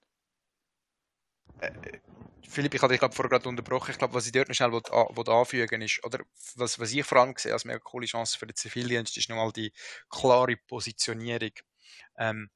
Äh, 1.59 1.99
Philipp, 2.47 2.73
ich 2.73 2.81
hatte 2.81 2.93
dich 2.93 2.99
glaube 2.99 3.15
vorher 3.15 3.29
gerade 3.29 3.47
unterbrochen. 3.47 3.91
Ich 3.91 3.97
glaube, 3.97 4.13
was 4.13 4.25
ich 4.25 4.31
dort 4.31 4.49
noch 4.49 4.55
schnell 4.55 4.71
will, 4.71 4.81
will 4.81 5.33
anfügen 5.33 5.81
ist, 5.81 6.03
oder 6.03 6.19
was, 6.55 6.79
was 6.79 6.91
ich 6.91 7.05
vor 7.05 7.19
allem 7.19 7.33
sehe 7.37 7.53
als 7.53 7.65
mega 7.65 7.79
coole 7.79 8.05
Chance 8.05 8.37
für 8.37 8.47
den 8.47 8.55
Zivildienst, 8.55 9.17
ist 9.17 9.29
nochmal 9.29 9.51
die 9.51 9.71
klare 10.09 10.57
Positionierung. 10.57 11.51
Ähm, 12.17 12.49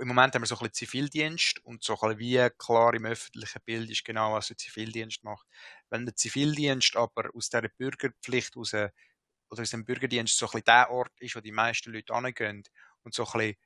im 0.00 0.08
Moment 0.08 0.34
haben 0.34 0.42
wir 0.42 0.46
so 0.46 0.54
ein 0.56 0.58
bisschen 0.60 0.88
Zivildienst 0.88 1.64
und 1.64 1.84
so 1.84 1.94
ein 2.00 2.16
bisschen 2.16 2.18
wie 2.18 2.48
klar 2.58 2.94
im 2.94 3.04
öffentlichen 3.04 3.60
Bild 3.64 3.90
ist 3.90 4.04
genau, 4.04 4.32
was 4.32 4.48
der 4.48 4.56
Zivildienst 4.56 5.22
macht. 5.22 5.46
Wenn 5.90 6.06
der 6.06 6.16
Zivildienst 6.16 6.96
aber 6.96 7.30
aus 7.34 7.50
dieser 7.50 7.68
Bürgerpflicht 7.68 8.56
raus, 8.56 8.72
oder 8.72 9.62
aus 9.62 9.70
dem 9.70 9.84
Bürgerdienst 9.84 10.38
so 10.38 10.46
ein 10.46 10.52
bisschen 10.52 10.64
der 10.64 10.90
Ort 10.90 11.12
ist, 11.20 11.36
wo 11.36 11.40
die 11.40 11.52
meisten 11.52 11.92
Leute 11.92 12.14
angehen 12.14 12.62
und 13.02 13.14
so 13.14 13.26
ein 13.26 13.32
bisschen 13.32 13.56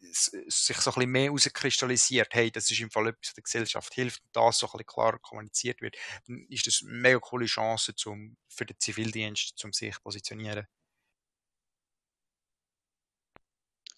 sich 0.00 0.76
so 0.76 0.90
ein 0.90 0.94
bisschen 0.94 1.10
mehr 1.10 1.24
herauskristallisiert, 1.24 2.28
hey, 2.32 2.50
das 2.50 2.70
ist 2.70 2.80
im 2.80 2.90
Fall 2.90 3.08
etwas, 3.08 3.28
was 3.28 3.34
der 3.34 3.42
Gesellschaft 3.42 3.94
hilft 3.94 4.22
und 4.22 4.36
das 4.36 4.58
so 4.58 4.66
ein 4.66 4.72
bisschen 4.72 4.86
klarer 4.86 5.18
kommuniziert 5.18 5.80
wird, 5.80 5.96
dann 6.26 6.46
ist 6.48 6.66
das 6.66 6.82
eine 6.82 6.92
mega 6.92 7.18
coole 7.18 7.46
Chance 7.46 7.94
zum, 7.94 8.36
für 8.48 8.64
den 8.64 8.78
Zivildienst, 8.78 9.64
um 9.64 9.72
sich 9.72 9.94
zu 9.94 10.00
positionieren. 10.00 10.66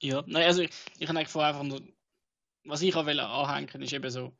Ja, 0.00 0.23
nein, 0.26 0.45
also 0.45 0.62
ich, 0.62 0.71
ich 0.99 1.09
habe 1.09 1.19
einfach 1.19 1.62
nur, 1.62 1.83
was 2.64 2.80
ich 2.80 2.95
auch 2.95 3.07
anhängen 3.07 3.83
ist 3.83 3.92
eben 3.92 4.11
so, 4.11 4.35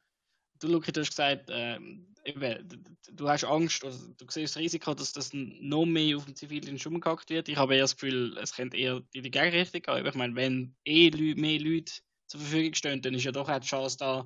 du 0.61 0.69
Luki, 0.69 0.93
du 0.93 1.01
hast 1.01 1.11
gesagt, 1.11 1.51
äh, 1.51 1.79
eben, 2.25 2.99
du 3.13 3.29
hast 3.29 3.45
Angst 3.45 3.83
oder 3.83 3.97
du 3.97 4.27
siehst 4.29 4.55
das 4.55 4.63
Risiko, 4.63 4.95
dass 4.95 5.13
das 5.13 5.31
noch 5.33 5.87
mehr 5.87 6.17
auf 6.17 6.27
dem 6.27 6.37
Zivildienst 6.37 6.87
umgehackt 6.87 7.31
wird. 7.31 7.49
Ich 7.49 7.57
habe 7.57 7.75
eher 7.75 7.83
das 7.83 7.97
Gefühl, 7.97 8.37
es 8.39 8.55
könnte 8.55 8.77
eher 8.77 9.03
in 9.13 9.23
die 9.23 9.31
Gegenrichtung 9.31 9.83
gehen. 9.83 10.07
Ich 10.07 10.15
meine, 10.15 10.37
wenn 10.37 10.77
eh 10.85 11.11
mehr 11.35 11.61
Leute 11.61 11.93
zur 12.27 12.41
Verfügung 12.41 12.75
stehen, 12.75 13.03
dann 13.03 13.15
ist 13.15 13.25
ja 13.25 13.33
doch 13.33 13.49
auch 13.49 13.59
die 13.59 13.67
Chance 13.67 13.97
da, 13.99 14.23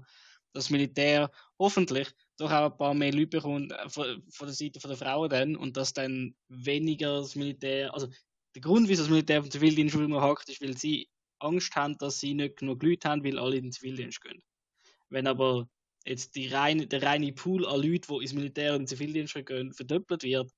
dass 0.53 0.65
das 0.65 0.71
Militär 0.71 1.31
hoffentlich 1.59 2.09
doch 2.37 2.51
auch 2.51 2.71
ein 2.71 2.77
paar 2.77 2.95
mehr 2.95 3.13
Leute 3.13 3.39
bekommt 3.39 3.73
äh, 3.73 3.89
von, 3.89 4.23
von 4.31 4.47
der 4.47 4.55
Seite 4.55 4.79
der 4.79 4.97
Frauen 4.97 5.31
dann 5.31 5.57
und 5.57 5.77
dass 5.77 5.93
dann 5.93 6.35
weniger 6.49 7.21
das 7.21 7.35
Militär, 7.35 7.93
also 7.95 8.09
der 8.55 8.63
Grund, 8.63 8.89
wieso 8.89 9.03
das 9.03 9.11
Militär 9.11 9.41
auf 9.41 9.47
dem 9.47 9.53
Zivildienst 9.53 9.97
umgehackt 9.97 10.49
ist, 10.49 10.61
weil 10.61 10.77
sie 10.77 11.09
Angst 11.39 11.75
haben, 11.75 11.99
dass 11.99 12.21
sie 12.21 12.35
nicht 12.35 12.57
genug 12.57 12.83
Leute 12.83 13.09
haben, 13.09 13.25
weil 13.25 13.39
alle 13.39 13.57
in 13.57 13.65
den 13.65 13.73
Zivildienst 13.73 14.21
gehen. 14.21 14.43
Wenn 15.11 15.27
aber 15.27 15.69
jetzt 16.05 16.35
die 16.37 16.49
reine, 16.49 16.87
der 16.87 17.03
reine 17.03 17.33
Pool 17.33 17.67
an 17.67 17.81
Leuten, 17.83 18.13
die 18.13 18.23
ins 18.23 18.33
Militär 18.33 18.75
und 18.75 18.89
Zivildienst 18.89 19.35
gehen, 19.47 19.73
verdoppelt 19.73 20.23
wird, 20.23 20.51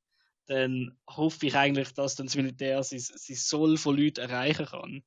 dann 0.46 0.96
hoffe 1.08 1.46
ich 1.46 1.54
eigentlich, 1.54 1.92
dass 1.92 2.14
dann 2.14 2.26
das 2.26 2.36
Militär 2.36 2.82
sein, 2.82 3.00
sein 3.00 3.36
Soll 3.36 3.76
von 3.76 3.96
Leuten 3.96 4.20
erreichen 4.20 4.66
kann. 4.66 5.02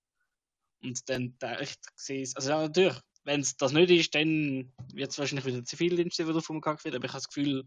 Und 0.82 1.10
dann 1.10 1.36
echt 1.42 1.80
sehe 1.96 2.28
also 2.36 2.50
ja, 2.50 2.62
natürlich, 2.62 2.98
wenn 3.24 3.42
es 3.42 3.58
das 3.58 3.74
nicht 3.74 3.90
ist, 3.90 4.16
dann 4.16 4.74
wird 4.94 5.12
es 5.12 5.18
wahrscheinlich 5.18 5.46
wieder 5.46 5.64
Zivildienst, 5.64 6.20
der 6.20 6.28
wieder 6.28 6.42
umgekackt 6.48 6.86
wird, 6.86 6.96
aber 6.96 7.06
ich 7.06 7.12
habe 7.12 7.22
das 7.22 7.28
Gefühl, 7.28 7.66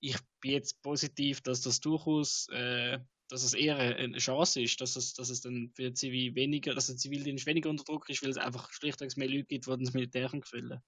ich 0.00 0.16
bin 0.40 0.52
jetzt 0.52 0.82
positiv, 0.82 1.40
dass 1.42 1.60
das 1.60 1.80
durchaus 1.80 2.48
äh, 2.50 2.98
dass 3.32 3.44
es 3.44 3.54
eher 3.54 3.78
eine 3.78 4.18
Chance 4.18 4.60
ist, 4.60 4.78
dass 4.80 4.94
es, 4.94 5.14
dass 5.14 5.30
es 5.30 5.40
dann 5.40 5.70
für 5.74 5.94
Zivil 5.94 6.34
weniger, 6.34 6.74
dass 6.74 6.88
der 6.88 6.98
Zivildienst 6.98 7.46
weniger 7.46 7.70
unter 7.70 7.84
Druck 7.84 8.08
ist, 8.10 8.22
weil 8.22 8.28
es 8.28 8.36
einfach 8.36 8.70
schlichtweg 8.70 9.16
mehr 9.16 9.28
Leute 9.28 9.44
gibt, 9.44 9.66
die 9.66 9.78
das 9.78 9.94
Militär 9.94 10.28
gefüllen 10.28 10.82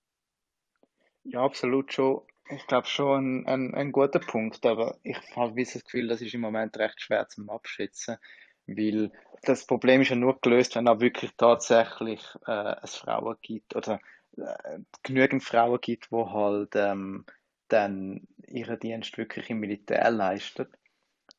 Ja, 1.24 1.42
absolut 1.42 1.92
schon. 1.92 2.22
Ich 2.50 2.66
glaube 2.66 2.86
schon 2.86 3.44
ein, 3.44 3.46
ein, 3.46 3.74
ein, 3.74 3.92
guter 3.92 4.18
Punkt, 4.18 4.66
aber 4.66 4.98
ich 5.02 5.16
habe 5.34 5.64
das 5.64 5.82
Gefühl, 5.82 6.08
das 6.08 6.20
ist 6.20 6.34
im 6.34 6.42
Moment 6.42 6.76
recht 6.76 7.00
schwer 7.00 7.26
zum 7.28 7.48
Abschätzen, 7.48 8.18
weil 8.66 9.10
das 9.42 9.66
Problem 9.66 10.02
ist 10.02 10.10
ja 10.10 10.16
nur 10.16 10.38
gelöst, 10.40 10.76
wenn 10.76 10.86
auch 10.86 11.00
wirklich 11.00 11.30
tatsächlich 11.38 12.22
äh, 12.46 12.76
es 12.82 12.96
Frauen 12.96 13.36
gibt 13.40 13.74
oder 13.74 13.98
äh, 14.36 14.78
genügend 15.02 15.42
Frauen 15.42 15.80
gibt, 15.80 16.12
wo 16.12 16.30
halt 16.30 16.76
ähm, 16.76 17.24
dann 17.68 18.28
ihren 18.46 18.78
Dienst 18.78 19.16
wirklich 19.16 19.48
im 19.48 19.60
Militär 19.60 20.10
leisten. 20.10 20.66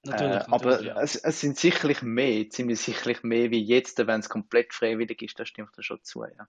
Natürlich, 0.03 0.41
äh, 0.41 0.51
aber 0.51 0.81
ja. 0.81 1.01
es, 1.01 1.15
es, 1.15 1.39
sind 1.39 1.57
sicherlich 1.57 2.01
mehr, 2.01 2.49
ziemlich 2.49 2.79
sicherlich 2.79 3.21
mehr 3.21 3.51
wie 3.51 3.63
jetzt, 3.63 3.97
wenn 4.05 4.19
es 4.19 4.29
komplett 4.29 4.73
freiwillig 4.73 5.21
ist, 5.21 5.39
das 5.39 5.49
stimmt 5.49 5.71
da 5.75 5.83
schon 5.83 6.03
zu, 6.03 6.23
ja. 6.23 6.47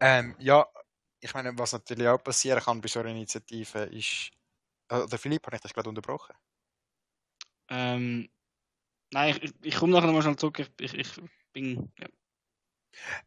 Ähm, 0.00 0.34
ja, 0.38 0.66
ich 1.20 1.34
meine, 1.34 1.56
was 1.58 1.72
natürlich 1.72 2.08
auch 2.08 2.22
passieren 2.22 2.60
kann 2.60 2.80
bei 2.80 2.88
so 2.88 3.00
einer 3.00 3.10
Initiative 3.10 3.80
ist. 3.84 4.30
Äh, 4.88 5.06
der 5.06 5.18
Philipp, 5.18 5.46
habe 5.46 5.56
ich 5.56 5.62
dich 5.62 5.74
gerade 5.74 5.88
unterbrochen? 5.88 6.34
Ähm, 7.68 8.28
nein, 9.12 9.38
ich, 9.42 9.54
ich 9.62 9.76
komme 9.76 9.92
nachher 9.92 10.06
nochmal 10.06 10.22
schnell 10.22 10.36
zurück. 10.36 10.58
Ich, 10.58 10.70
ich, 10.80 10.94
ich 10.94 11.22
bin. 11.52 11.92
Ja. 11.98 12.08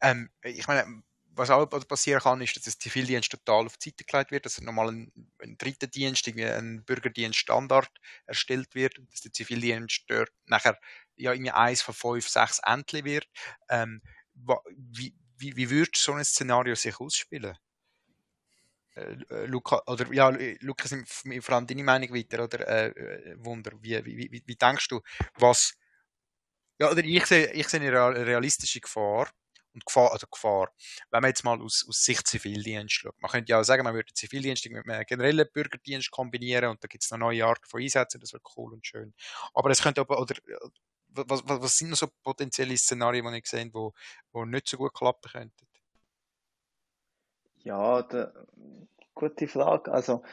Ähm, 0.01 0.29
ich 0.43 0.67
meine, 0.67 1.03
was 1.35 1.49
auch 1.49 1.65
passieren 1.65 2.21
kann, 2.21 2.41
ist, 2.41 2.55
dass 2.55 2.63
der 2.63 2.79
Zivildienst 2.79 3.31
total 3.31 3.65
auf 3.65 3.77
die 3.77 3.89
Seite 3.89 4.03
gelegt 4.03 4.31
wird, 4.31 4.45
dass 4.45 4.61
nochmal 4.61 4.89
ein, 4.89 5.11
ein 5.41 5.57
dritter 5.57 5.87
Dienst, 5.87 6.27
irgendwie 6.27 6.45
ein 6.45 6.83
Bürgerdienststandard 6.83 7.89
erstellt 8.27 8.75
wird, 8.75 8.99
dass 9.09 9.21
der 9.21 9.33
Zivildienst 9.33 10.03
dort 10.07 10.31
nachher 10.45 10.79
ja 11.15 11.33
irgendwie 11.33 11.51
eins 11.51 11.81
von 11.81 11.93
fünf, 11.95 12.27
sechs 12.27 12.59
Entli 12.59 13.03
wird. 13.03 13.27
Ähm, 13.69 14.01
wie, 14.75 15.15
wie, 15.37 15.55
wie 15.55 15.69
würde 15.69 15.91
so 15.95 16.13
ein 16.13 16.23
Szenario 16.23 16.75
sich 16.75 16.99
ausspielen? 16.99 17.57
Äh, 18.95 19.15
äh 19.29 19.45
Luca, 19.45 19.81
oder 19.87 20.11
ja, 20.13 20.29
Lukas, 20.61 20.95
vor 21.41 21.55
allem 21.55 21.67
deine 21.67 21.83
Meinung 21.83 22.13
weiter, 22.13 22.43
oder 22.43 22.67
äh, 22.67 22.87
äh 22.89 23.35
Wunder, 23.37 23.71
wie, 23.81 24.03
wie, 24.05 24.31
wie, 24.31 24.43
wie 24.45 24.55
denkst 24.55 24.87
du, 24.87 25.01
was 25.35 25.73
ja, 26.79 26.91
oder 26.91 27.03
ich 27.03 27.25
sehe, 27.25 27.51
ich 27.53 27.67
sehe 27.69 27.79
eine 27.79 28.25
realistische 28.25 28.81
Gefahr, 28.81 29.29
und 29.73 29.85
Gefahr, 29.85 30.11
also 30.11 30.27
Gefahr. 30.27 30.71
Wenn 31.09 31.21
man 31.21 31.29
jetzt 31.29 31.43
mal 31.43 31.59
aus, 31.61 31.85
aus 31.87 32.03
Sicht 32.03 32.27
Zivildienst 32.27 32.93
schaut. 32.93 33.19
Man 33.21 33.31
könnte 33.31 33.51
ja 33.51 33.59
auch 33.59 33.63
sagen, 33.63 33.83
man 33.83 33.93
würde 33.93 34.13
Zivildienst 34.13 34.69
mit 34.69 34.87
einem 34.87 35.05
generellen 35.05 35.47
Bürgerdienst 35.51 36.11
kombinieren 36.11 36.69
und 36.69 36.83
da 36.83 36.87
gibt 36.87 37.03
es 37.03 37.11
noch 37.11 37.17
neue 37.17 37.45
Arten 37.45 37.65
von 37.65 37.81
Einsätzen, 37.81 38.19
das 38.21 38.33
wäre 38.33 38.43
cool 38.55 38.73
und 38.73 38.85
schön. 38.85 39.13
Aber 39.53 39.69
es 39.69 39.81
könnte 39.81 40.01
aber, 40.01 40.19
oder, 40.21 40.35
was, 41.15 41.43
was, 41.47 41.61
was 41.61 41.77
sind 41.77 41.89
noch 41.89 41.97
so 41.97 42.07
potenzielle 42.23 42.77
Szenarien, 42.77 43.25
die 43.31 43.37
ich 43.37 43.43
gesehen 43.43 43.69
wo, 43.73 43.93
wo 44.31 44.45
nicht 44.45 44.67
so 44.67 44.77
gut 44.77 44.93
klappen 44.93 45.31
könnten? 45.31 45.67
Ja, 47.63 48.01
da, 48.01 48.33
gute 49.13 49.47
Frage. 49.47 49.91
Also, 49.91 50.23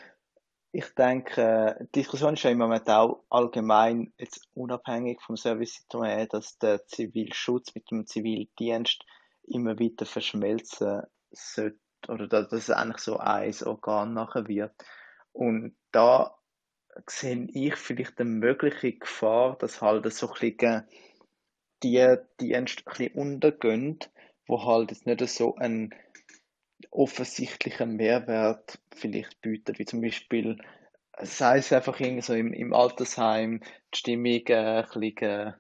ich 0.73 0.95
denke, 0.95 1.77
die 1.81 2.01
Diskussion 2.01 2.35
ist 2.35 2.43
ja 2.43 2.51
im 2.51 2.59
Moment 2.59 2.89
auch 2.89 3.25
allgemein, 3.29 4.13
jetzt 4.19 4.49
unabhängig 4.55 5.21
vom 5.23 5.37
Service 5.37 5.75
Citoyen, 5.75 6.29
dass 6.29 6.59
der 6.59 6.87
Zivilschutz 6.87 7.75
mit 7.75 7.91
dem 7.91 8.07
Zivildienst 8.07 9.05
immer 9.45 9.79
weiter 9.79 10.07
verschmelzen 10.07 11.03
sollte, 11.31 11.79
oder 12.09 12.29
dass 12.29 12.53
es 12.53 12.71
eigentlich 12.71 13.03
so 13.03 13.19
ein 13.19 13.55
Organ 13.65 14.15
nachher 14.15 14.47
wird. 14.49 14.73
Und 15.33 15.77
da 15.93 16.40
sehe 17.07 17.47
ich 17.53 17.77
vielleicht 17.77 18.21
eine 18.21 18.31
mögliche 18.31 18.93
Gefahr, 18.93 19.57
dass 19.59 19.81
halt 19.81 20.13
so 20.13 20.33
ein 20.33 20.87
die 21.83 22.17
Dienste 22.41 22.83
ein 22.85 22.91
bisschen 22.91 23.15
untergehen, 23.15 23.99
wo 24.47 24.65
halt 24.65 24.91
jetzt 24.91 25.07
nicht 25.07 25.27
so 25.29 25.55
einen 25.57 25.95
offensichtlichen 26.91 27.97
Mehrwert 27.97 28.79
vielleicht 28.95 29.41
bietet, 29.41 29.79
wie 29.79 29.85
zum 29.85 30.01
Beispiel, 30.01 30.59
sei 31.21 31.59
es 31.59 31.73
einfach 31.73 31.99
irgendwie 32.01 32.23
so 32.23 32.35
im, 32.35 32.53
im 32.53 32.75
Altersheim, 32.75 33.61
die 33.95 33.99
Stimmung 33.99 34.47
äh, 34.47 34.83
ein 34.83 34.87
bisschen, 35.01 35.17
äh, 35.23 35.53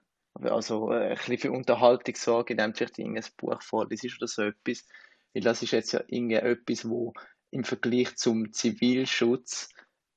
also 0.49 0.91
äh, 0.93 1.11
ein 1.11 1.17
bisschen 1.17 1.39
für 1.39 1.53
Unterhaltung 1.53 2.15
sorgen, 2.17 2.53
indem 2.53 2.75
vielleicht 2.75 2.99
irgendein 2.99 3.25
Buch 3.37 3.63
vorliest 3.63 4.17
oder 4.19 4.29
so 4.29 4.43
etwas. 4.43 4.87
Weil 5.33 5.43
das 5.43 5.63
ist 5.63 5.73
jetzt 5.73 5.93
ja 5.93 6.03
irgendwie 6.09 6.37
etwas, 6.37 6.89
wo 6.89 7.13
im 7.51 7.65
Vergleich 7.65 8.17
zum 8.17 8.53
Zivilschutz, 8.53 9.69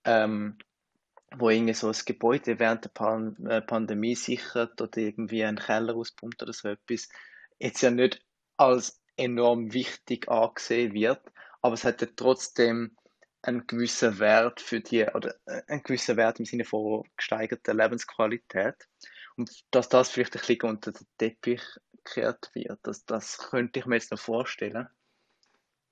ähm, 0.05 0.57
wo 1.37 1.49
irgendwie 1.49 1.73
so 1.73 1.87
ein 1.87 1.95
Gebäude 2.05 2.59
während 2.59 2.85
der 2.85 2.89
Pan 2.89 3.35
äh, 3.47 3.61
Pandemie 3.61 4.15
sichert 4.15 4.81
oder 4.81 4.97
irgendwie 4.97 5.43
einen 5.43 5.57
Keller 5.57 5.95
auspumpt 5.95 6.41
oder 6.43 6.53
so 6.53 6.69
etwas, 6.69 7.09
jetzt 7.59 7.81
ja 7.81 7.91
nicht 7.91 8.23
als 8.57 9.01
enorm 9.17 9.73
wichtig 9.73 10.29
angesehen 10.29 10.93
wird, 10.93 11.21
aber 11.61 11.73
es 11.73 11.83
hat 11.83 12.01
ja 12.01 12.07
trotzdem 12.15 12.95
einen 13.41 13.67
gewissen 13.67 14.19
Wert 14.19 14.61
für 14.61 14.79
die, 14.79 15.05
oder 15.05 15.35
äh, 15.45 15.61
einen 15.67 15.83
gewissen 15.83 16.17
Wert 16.17 16.39
im 16.39 16.45
Sinne 16.45 16.65
von 16.65 17.03
gesteigerter 17.17 17.73
Lebensqualität. 17.73 18.87
Und 19.35 19.51
dass 19.71 19.89
das 19.89 20.09
vielleicht 20.09 20.35
ein 20.35 20.39
bisschen 20.45 20.69
unter 20.69 20.91
den 20.91 21.07
Teppich 21.17 21.61
gekehrt 21.91 22.49
wird, 22.53 22.79
das, 22.83 23.05
das 23.05 23.37
könnte 23.37 23.79
ich 23.79 23.85
mir 23.85 23.95
jetzt 23.95 24.11
noch 24.11 24.19
vorstellen. 24.19 24.87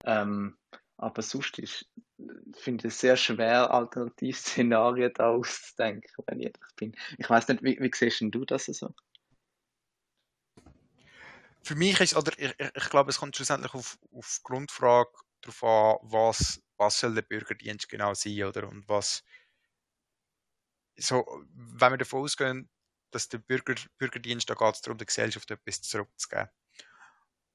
Ähm, 0.05 0.57
aber 1.01 1.23
sonst 1.23 1.57
ist, 1.57 1.89
finde 2.53 2.87
ich 2.87 2.93
es 2.93 2.99
sehr 2.99 3.17
schwer, 3.17 3.71
Alternativszenarien 3.71 5.11
da 5.15 5.29
auszudenken, 5.29 6.11
wenn 6.27 6.39
ich 6.39 6.45
ehrlich 6.45 6.75
bin. 6.75 6.95
Ich 7.17 7.29
weiß 7.29 7.47
nicht, 7.47 7.63
wie, 7.63 7.79
wie 7.79 7.91
siehst 7.93 8.21
du 8.21 8.45
das 8.45 8.65
so? 8.65 8.93
Für 11.63 11.75
mich 11.75 11.99
ist, 11.99 12.15
oder 12.15 12.31
ich, 12.37 12.53
ich 12.59 12.89
glaube, 12.89 13.09
es 13.09 13.17
kommt 13.17 13.35
schlussendlich 13.35 13.73
auf, 13.73 13.97
auf 14.11 14.37
die 14.37 14.43
Grundfrage 14.43 15.11
darauf 15.41 15.63
an, 15.63 16.09
was, 16.11 16.61
was 16.77 16.99
soll 16.99 17.15
der 17.15 17.23
Bürgerdienst 17.23 17.89
genau 17.89 18.13
sein, 18.13 18.43
oder? 18.43 18.67
Und 18.67 18.87
was, 18.87 19.23
so, 20.97 21.25
wenn 21.53 21.93
wir 21.93 21.97
davon 21.97 22.21
ausgehen, 22.21 22.69
dass 23.09 23.27
der 23.27 23.39
Bürger, 23.39 23.75
Bürgerdienst, 23.97 24.49
da 24.49 24.53
geht 24.53 24.75
es 24.75 24.81
darum, 24.81 24.99
der 24.99 25.07
Gesellschaft 25.07 25.49
etwas 25.49 25.81
zurückzugeben. 25.81 26.49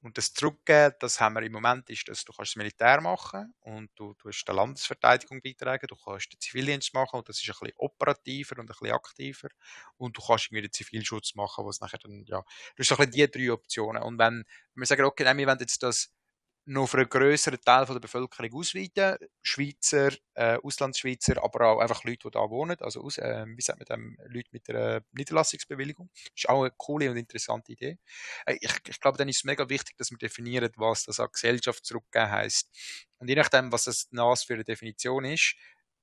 Und 0.07 0.17
das 0.17 0.33
Zurückgeben, 0.33 0.95
das 1.01 1.19
haben 1.19 1.35
wir 1.35 1.41
im 1.41 1.51
Moment, 1.51 1.89
ist, 1.89 2.07
dass 2.07 2.23
du 2.23 2.31
kannst 2.31 2.51
das 2.51 2.55
Militär 2.55 3.01
machen 3.01 3.53
und 3.59 3.89
du, 3.97 4.15
hast 4.23 4.45
der 4.45 4.55
Landesverteidigung 4.55 5.41
beitragen, 5.41 5.85
du 5.85 5.97
kannst 5.97 6.31
den 6.31 6.39
Zivildienst 6.39 6.93
machen 6.93 7.17
und 7.17 7.27
das 7.27 7.43
ist 7.43 7.49
ein 7.49 7.55
bisschen 7.59 7.75
operativer 7.75 8.57
und 8.57 8.61
ein 8.61 8.67
bisschen 8.67 8.91
aktiver 8.91 9.49
und 9.97 10.15
du 10.17 10.21
kannst 10.21 10.45
irgendwie 10.45 10.61
den 10.61 10.71
Zivilschutz 10.71 11.35
machen, 11.35 11.65
was 11.65 11.81
nachher 11.81 11.97
dann, 11.97 12.23
ja, 12.25 12.39
du 12.39 12.79
hast 12.79 12.87
so 12.87 12.95
ein 12.95 13.09
bisschen 13.09 13.27
die 13.27 13.47
drei 13.47 13.51
Optionen. 13.51 14.01
Und 14.01 14.17
wenn 14.17 14.45
wir 14.75 14.85
sagen, 14.85 15.03
okay, 15.03 15.25
nein, 15.25 15.37
wir 15.39 15.47
wollen 15.47 15.59
jetzt 15.59 15.83
das 15.83 16.13
noch 16.67 16.87
für 16.87 16.97
einen 16.97 17.09
größeren 17.09 17.59
Teil 17.61 17.85
der 17.85 17.99
Bevölkerung 17.99 18.53
ausweiten. 18.53 19.17
Schweizer, 19.41 20.11
äh, 20.33 20.57
Auslandsschweizer, 20.61 21.41
aber 21.41 21.67
auch 21.67 21.79
einfach 21.79 22.03
Leute, 22.03 22.27
die 22.27 22.31
da 22.31 22.49
wohnen. 22.49 22.77
Also, 22.81 23.01
aus, 23.01 23.17
äh, 23.17 23.45
wie 23.47 23.61
sagt 23.61 23.79
man 23.79 23.85
dem, 23.85 24.17
Leute 24.27 24.49
mit 24.51 24.69
einer 24.69 25.01
Niederlassungsbewilligung. 25.13 26.09
Das 26.13 26.43
ist 26.43 26.49
auch 26.49 26.61
eine 26.61 26.73
coole 26.77 27.09
und 27.09 27.17
interessante 27.17 27.71
Idee. 27.71 27.97
Äh, 28.45 28.57
ich, 28.59 28.73
ich 28.87 28.99
glaube, 28.99 29.17
dann 29.17 29.29
ist 29.29 29.37
es 29.37 29.43
mega 29.45 29.69
wichtig, 29.69 29.95
dass 29.97 30.11
wir 30.11 30.17
definieren, 30.17 30.69
was 30.75 31.05
das 31.05 31.19
an 31.21 31.29
Gesellschaft 31.31 31.85
zurückgeben 31.85 32.29
heisst. 32.29 32.69
Und 33.19 33.29
je 33.29 33.35
nachdem, 33.35 33.71
was 33.71 33.85
das 33.85 34.09
NAS 34.11 34.43
für 34.43 34.55
eine 34.55 34.65
Definition 34.65 35.23
ist, 35.23 35.55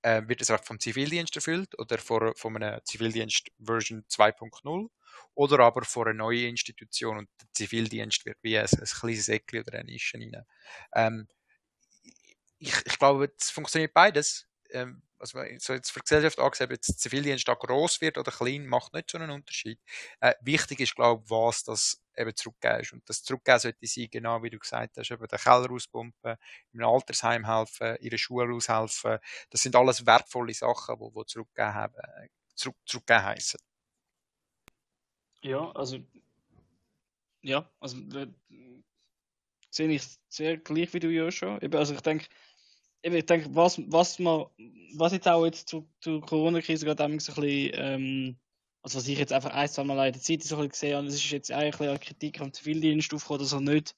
äh, 0.02 0.22
wird 0.26 0.40
es 0.40 0.50
vom 0.62 0.80
Zivildienst 0.80 1.36
erfüllt 1.36 1.78
oder 1.78 1.98
von, 1.98 2.34
von 2.36 2.56
einem 2.56 2.80
Zivildienst 2.84 3.50
Version 3.58 4.04
2.0 4.08 4.88
oder 5.34 5.60
aber 5.60 5.84
vor 5.84 6.06
einer 6.06 6.14
neuen 6.14 6.50
Institution 6.50 7.18
und 7.18 7.28
der 7.40 7.48
Zivildienst 7.52 8.24
wird 8.26 8.38
wie 8.42 8.58
ein, 8.58 8.66
ein 8.66 8.84
kleines 8.84 9.28
Eckchen 9.28 9.60
oder 9.60 9.74
eine 9.74 9.84
Nische 9.84 10.18
rein. 10.18 10.44
Ähm, 10.94 11.28
ich, 12.58 12.74
ich 12.86 12.98
glaube, 12.98 13.32
es 13.38 13.50
funktioniert 13.50 13.92
beides. 13.94 14.46
Ähm, 14.70 15.02
also 15.18 15.38
so 15.58 15.72
jetzt 15.72 15.90
für 15.90 16.00
die 16.00 16.04
Gesellschaft 16.04 16.38
angesehen, 16.38 16.66
ob 16.66 16.72
jetzt 16.72 17.00
Zivildienst 17.00 17.48
da 17.48 17.54
gross 17.54 18.00
wird 18.00 18.18
oder 18.18 18.30
klein, 18.30 18.66
macht 18.66 18.92
nicht 18.92 19.10
so 19.10 19.18
einen 19.18 19.30
Unterschied. 19.30 19.80
Äh, 20.20 20.34
wichtig 20.42 20.80
ist, 20.80 20.94
glaube 20.94 21.22
ich, 21.24 21.30
was 21.30 21.64
das 21.64 22.02
eben 22.16 22.34
zurückgeben 22.36 22.80
ist. 22.80 22.92
Und 22.92 23.08
das 23.08 23.22
Zurückgeben 23.22 23.58
sollte 23.58 23.86
sein, 23.86 24.08
genau 24.10 24.42
wie 24.42 24.50
du 24.50 24.58
gesagt 24.58 24.96
hast, 24.96 25.10
eben 25.10 25.26
den 25.26 25.38
Keller 25.38 25.70
auspumpen, 25.70 26.36
in 26.72 26.80
einem 26.80 26.90
Altersheim 26.90 27.46
helfen, 27.46 27.96
ihre 28.00 28.18
Schule 28.18 28.54
aushelfen. 28.54 29.18
Das 29.50 29.62
sind 29.62 29.76
alles 29.76 30.04
wertvolle 30.04 30.52
Sachen, 30.54 30.96
die, 30.98 31.26
zurückgeben 31.26 31.74
haben, 31.74 31.94
zurück, 32.54 32.76
zurückgeben 32.84 33.24
heissen. 33.24 33.60
Ja, 35.44 35.70
also, 35.72 35.98
ja, 37.42 37.70
also, 37.78 37.98
sehe 39.70 39.90
ich 39.90 40.02
sehr 40.28 40.56
gleich 40.56 40.94
wie 40.94 41.00
du 41.00 41.10
ja 41.10 41.30
schon. 41.30 41.60
also 41.74 41.94
ich 41.94 42.00
denke, 42.00 42.26
ich 43.02 43.26
denke, 43.26 43.54
was, 43.54 43.78
was 43.92 44.18
man, 44.18 44.46
was 44.94 45.12
jetzt 45.12 45.28
auch 45.28 45.44
jetzt 45.44 45.68
zur, 45.68 45.86
zur 46.00 46.22
Corona-Krise 46.22 46.86
gerade 46.86 47.02
so 47.02 47.04
ein 47.04 47.16
bisschen, 47.18 47.70
ähm, 47.74 48.38
also 48.80 48.96
was 48.96 49.06
ich 49.06 49.18
jetzt 49.18 49.34
einfach 49.34 49.50
ein, 49.50 49.68
zwei 49.68 49.84
Mal 49.84 50.06
in 50.06 50.14
der 50.14 50.22
Zeit 50.22 50.42
so 50.42 50.56
ein 50.56 50.68
bisschen 50.68 50.70
gesehen 50.70 50.96
habe, 50.96 51.06
das 51.06 51.16
ist 51.16 51.30
jetzt 51.30 51.52
eigentlich 51.52 51.78
eine 51.78 51.98
Kritik 51.98 52.40
am 52.40 52.50
Zivildienst 52.50 53.12
aufgekommen, 53.12 53.40
dass 53.40 53.52
er 53.52 53.60
nicht 53.60 53.94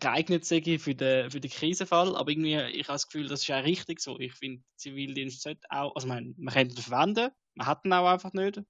geeignet 0.00 0.44
sei 0.44 0.78
für 0.78 0.94
den, 0.94 1.30
für 1.30 1.40
den 1.40 1.50
Krisenfall, 1.50 2.14
aber 2.14 2.30
irgendwie, 2.30 2.56
ich 2.56 2.88
habe 2.88 2.94
das 2.96 3.06
Gefühl, 3.06 3.28
das 3.28 3.40
ist 3.40 3.46
ja 3.46 3.60
richtig 3.60 4.00
so. 4.00 4.18
Ich 4.18 4.34
finde, 4.34 4.62
Zivildienst 4.76 5.40
sollte 5.40 5.66
auch, 5.70 5.94
also 5.94 6.06
man, 6.08 6.34
man 6.36 6.52
könnte 6.52 6.74
ihn 6.74 6.82
verwenden, 6.82 7.30
man 7.54 7.66
hat 7.66 7.86
ihn 7.86 7.92
auch 7.94 8.06
einfach 8.06 8.34
nicht. 8.34 8.60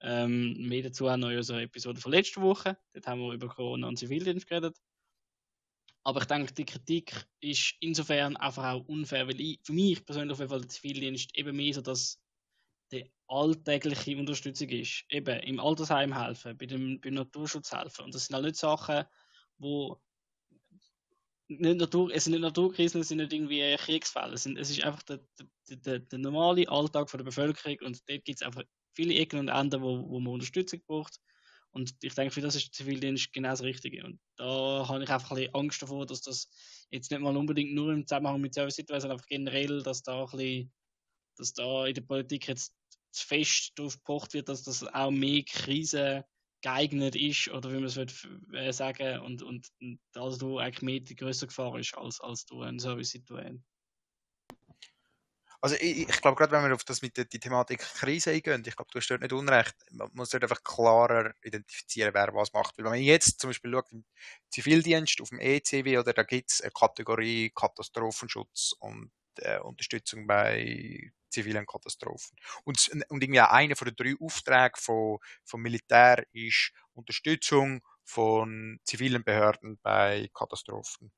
Ähm, 0.00 0.68
mehr 0.68 0.82
dazu 0.82 1.10
haben 1.10 1.22
wir 1.22 1.30
in 1.30 1.38
unserer 1.38 1.62
Episode 1.62 2.00
von 2.00 2.12
letzter 2.12 2.42
Woche. 2.42 2.76
Dort 2.92 3.06
haben 3.06 3.20
wir 3.20 3.32
über 3.32 3.48
Corona 3.48 3.88
und 3.88 3.98
Zivildienst 3.98 4.46
geredet. 4.46 4.76
Aber 6.04 6.20
ich 6.20 6.26
denke, 6.26 6.52
die 6.52 6.64
Kritik 6.64 7.26
ist 7.40 7.74
insofern 7.80 8.36
einfach 8.36 8.64
auch 8.64 8.86
unfair, 8.86 9.26
weil 9.26 9.40
ich, 9.40 9.58
für 9.64 9.72
mich 9.72 10.04
persönlich 10.04 10.32
auf 10.32 10.38
jeden 10.38 10.50
Fall 10.50 10.60
der 10.60 10.68
Zivildienst 10.68 11.36
eben 11.36 11.56
mehr 11.56 11.74
so 11.74 11.80
dass 11.80 12.20
die 12.92 13.10
alltägliche 13.26 14.16
Unterstützung 14.16 14.68
ist. 14.68 15.04
Eben 15.08 15.40
im 15.40 15.58
Altersheim 15.58 16.16
helfen, 16.16 16.56
bei 16.56 16.66
dem, 16.66 17.00
beim 17.00 17.14
Naturschutz 17.14 17.72
helfen. 17.72 18.04
Und 18.04 18.14
das 18.14 18.26
sind 18.26 18.34
halt 18.34 18.44
nicht 18.44 18.56
Sachen, 18.56 19.04
wo 19.58 20.00
nicht 21.48 21.78
Natur, 21.78 22.10
es 22.12 22.24
sind 22.24 22.32
nicht 22.32 22.42
Naturkrisen, 22.42 23.00
es 23.00 23.08
sind 23.08 23.18
nicht 23.18 23.32
irgendwie 23.32 23.76
Kriegsfälle. 23.76 24.34
Es, 24.34 24.42
sind, 24.42 24.58
es 24.58 24.70
ist 24.70 24.82
einfach 24.84 25.02
der, 25.02 25.20
der, 25.68 25.76
der, 25.76 25.98
der 26.00 26.18
normale 26.18 26.68
Alltag 26.68 27.10
von 27.10 27.18
der 27.18 27.24
Bevölkerung 27.24 27.78
und 27.84 28.00
dort 28.08 28.24
gibt 28.24 28.40
es 28.40 28.46
einfach 28.46 28.62
viele 28.96 29.14
Ecken 29.14 29.38
und 29.38 29.48
Enden, 29.48 29.82
wo, 29.82 30.08
wo 30.08 30.18
man 30.18 30.34
Unterstützung 30.34 30.80
braucht. 30.86 31.20
Und 31.70 31.94
ich 32.02 32.14
denke, 32.14 32.32
für 32.32 32.40
das 32.40 32.56
ist 32.56 32.68
der 32.68 32.72
Zivildienst 32.72 33.32
genau 33.32 33.50
das 33.50 33.62
Richtige. 33.62 34.02
Und 34.02 34.18
da 34.36 34.86
habe 34.88 35.04
ich 35.04 35.10
einfach 35.10 35.32
ein 35.32 35.36
bisschen 35.36 35.54
Angst 35.54 35.82
davor, 35.82 36.06
dass 36.06 36.22
das 36.22 36.48
jetzt 36.90 37.10
nicht 37.10 37.20
mal 37.20 37.36
unbedingt 37.36 37.74
nur 37.74 37.92
im 37.92 38.06
Zusammenhang 38.06 38.40
mit 38.40 38.54
Service 38.54 38.76
Citizen, 38.76 39.00
sondern 39.00 39.18
einfach 39.18 39.28
generell, 39.28 39.82
dass 39.82 40.02
da 40.02 40.24
ein 40.24 40.30
bisschen, 40.30 40.72
dass 41.36 41.52
da 41.52 41.86
in 41.86 41.94
der 41.94 42.02
Politik 42.02 42.48
jetzt 42.48 42.74
zu 43.10 43.26
fest 43.26 43.72
darauf 43.76 43.96
gepocht 43.96 44.32
wird, 44.32 44.48
dass 44.48 44.62
das 44.62 44.86
auch 44.86 45.10
mehr 45.10 45.42
Krisen 45.44 46.22
geeignet 46.62 47.14
ist, 47.14 47.48
oder 47.48 47.70
wie 47.70 47.74
man 47.74 47.84
es 47.84 47.96
würde 47.96 48.12
äh, 48.54 48.72
sagen, 48.72 49.20
und, 49.20 49.42
und, 49.42 49.68
und 49.80 50.00
also 50.14 50.58
eigentlich 50.58 50.82
mehr 50.82 51.00
die 51.00 51.14
größere 51.14 51.48
Gefahr 51.48 51.78
ist, 51.78 51.96
als, 51.96 52.20
als 52.20 52.46
du 52.46 52.62
ein 52.62 52.78
Service 52.78 53.10
Citoyen. 53.10 53.62
Also 55.66 55.74
ich, 55.80 56.08
ich 56.08 56.20
glaube, 56.20 56.36
gerade 56.36 56.52
wenn 56.52 56.62
wir 56.62 56.76
auf 56.76 56.84
das 56.84 57.02
mit 57.02 57.16
der 57.16 57.24
die 57.24 57.40
Thematik 57.40 57.80
Krise 57.80 58.30
eingehen, 58.30 58.62
ich 58.64 58.76
glaube, 58.76 58.88
du 58.92 59.00
hast 59.00 59.08
dort 59.08 59.20
nicht 59.22 59.32
Unrecht, 59.32 59.74
man 59.90 60.08
muss 60.12 60.30
dort 60.30 60.44
einfach 60.44 60.62
klarer 60.62 61.34
identifizieren, 61.42 62.14
wer 62.14 62.32
was 62.34 62.52
macht. 62.52 62.78
Weil 62.78 62.84
wenn 62.84 62.92
man 62.92 63.00
jetzt 63.00 63.40
zum 63.40 63.50
Beispiel 63.50 63.72
schaut, 63.72 63.90
im 63.90 64.04
Zivildienst 64.48 65.20
auf 65.20 65.30
dem 65.30 65.40
ECW, 65.40 65.98
oder 65.98 66.12
da 66.12 66.22
gibt 66.22 66.52
es 66.52 66.60
eine 66.60 66.70
Kategorie 66.70 67.50
Katastrophenschutz 67.52 68.74
und 68.78 69.10
äh, 69.38 69.58
Unterstützung 69.58 70.28
bei 70.28 71.10
zivilen 71.30 71.66
Katastrophen. 71.66 72.38
Und, 72.62 72.88
und 73.10 73.24
irgendwie 73.24 73.40
einer 73.40 73.74
von 73.74 73.88
den 73.88 73.96
drei 73.96 74.14
Aufträgen 74.24 74.76
vom, 74.76 75.18
vom 75.44 75.62
Militär 75.62 76.24
ist 76.32 76.70
Unterstützung 76.94 77.82
von 78.06 78.78
zivilen 78.84 79.24
Behörden 79.24 79.78
bei 79.82 80.30
Katastrophen. 80.32 81.12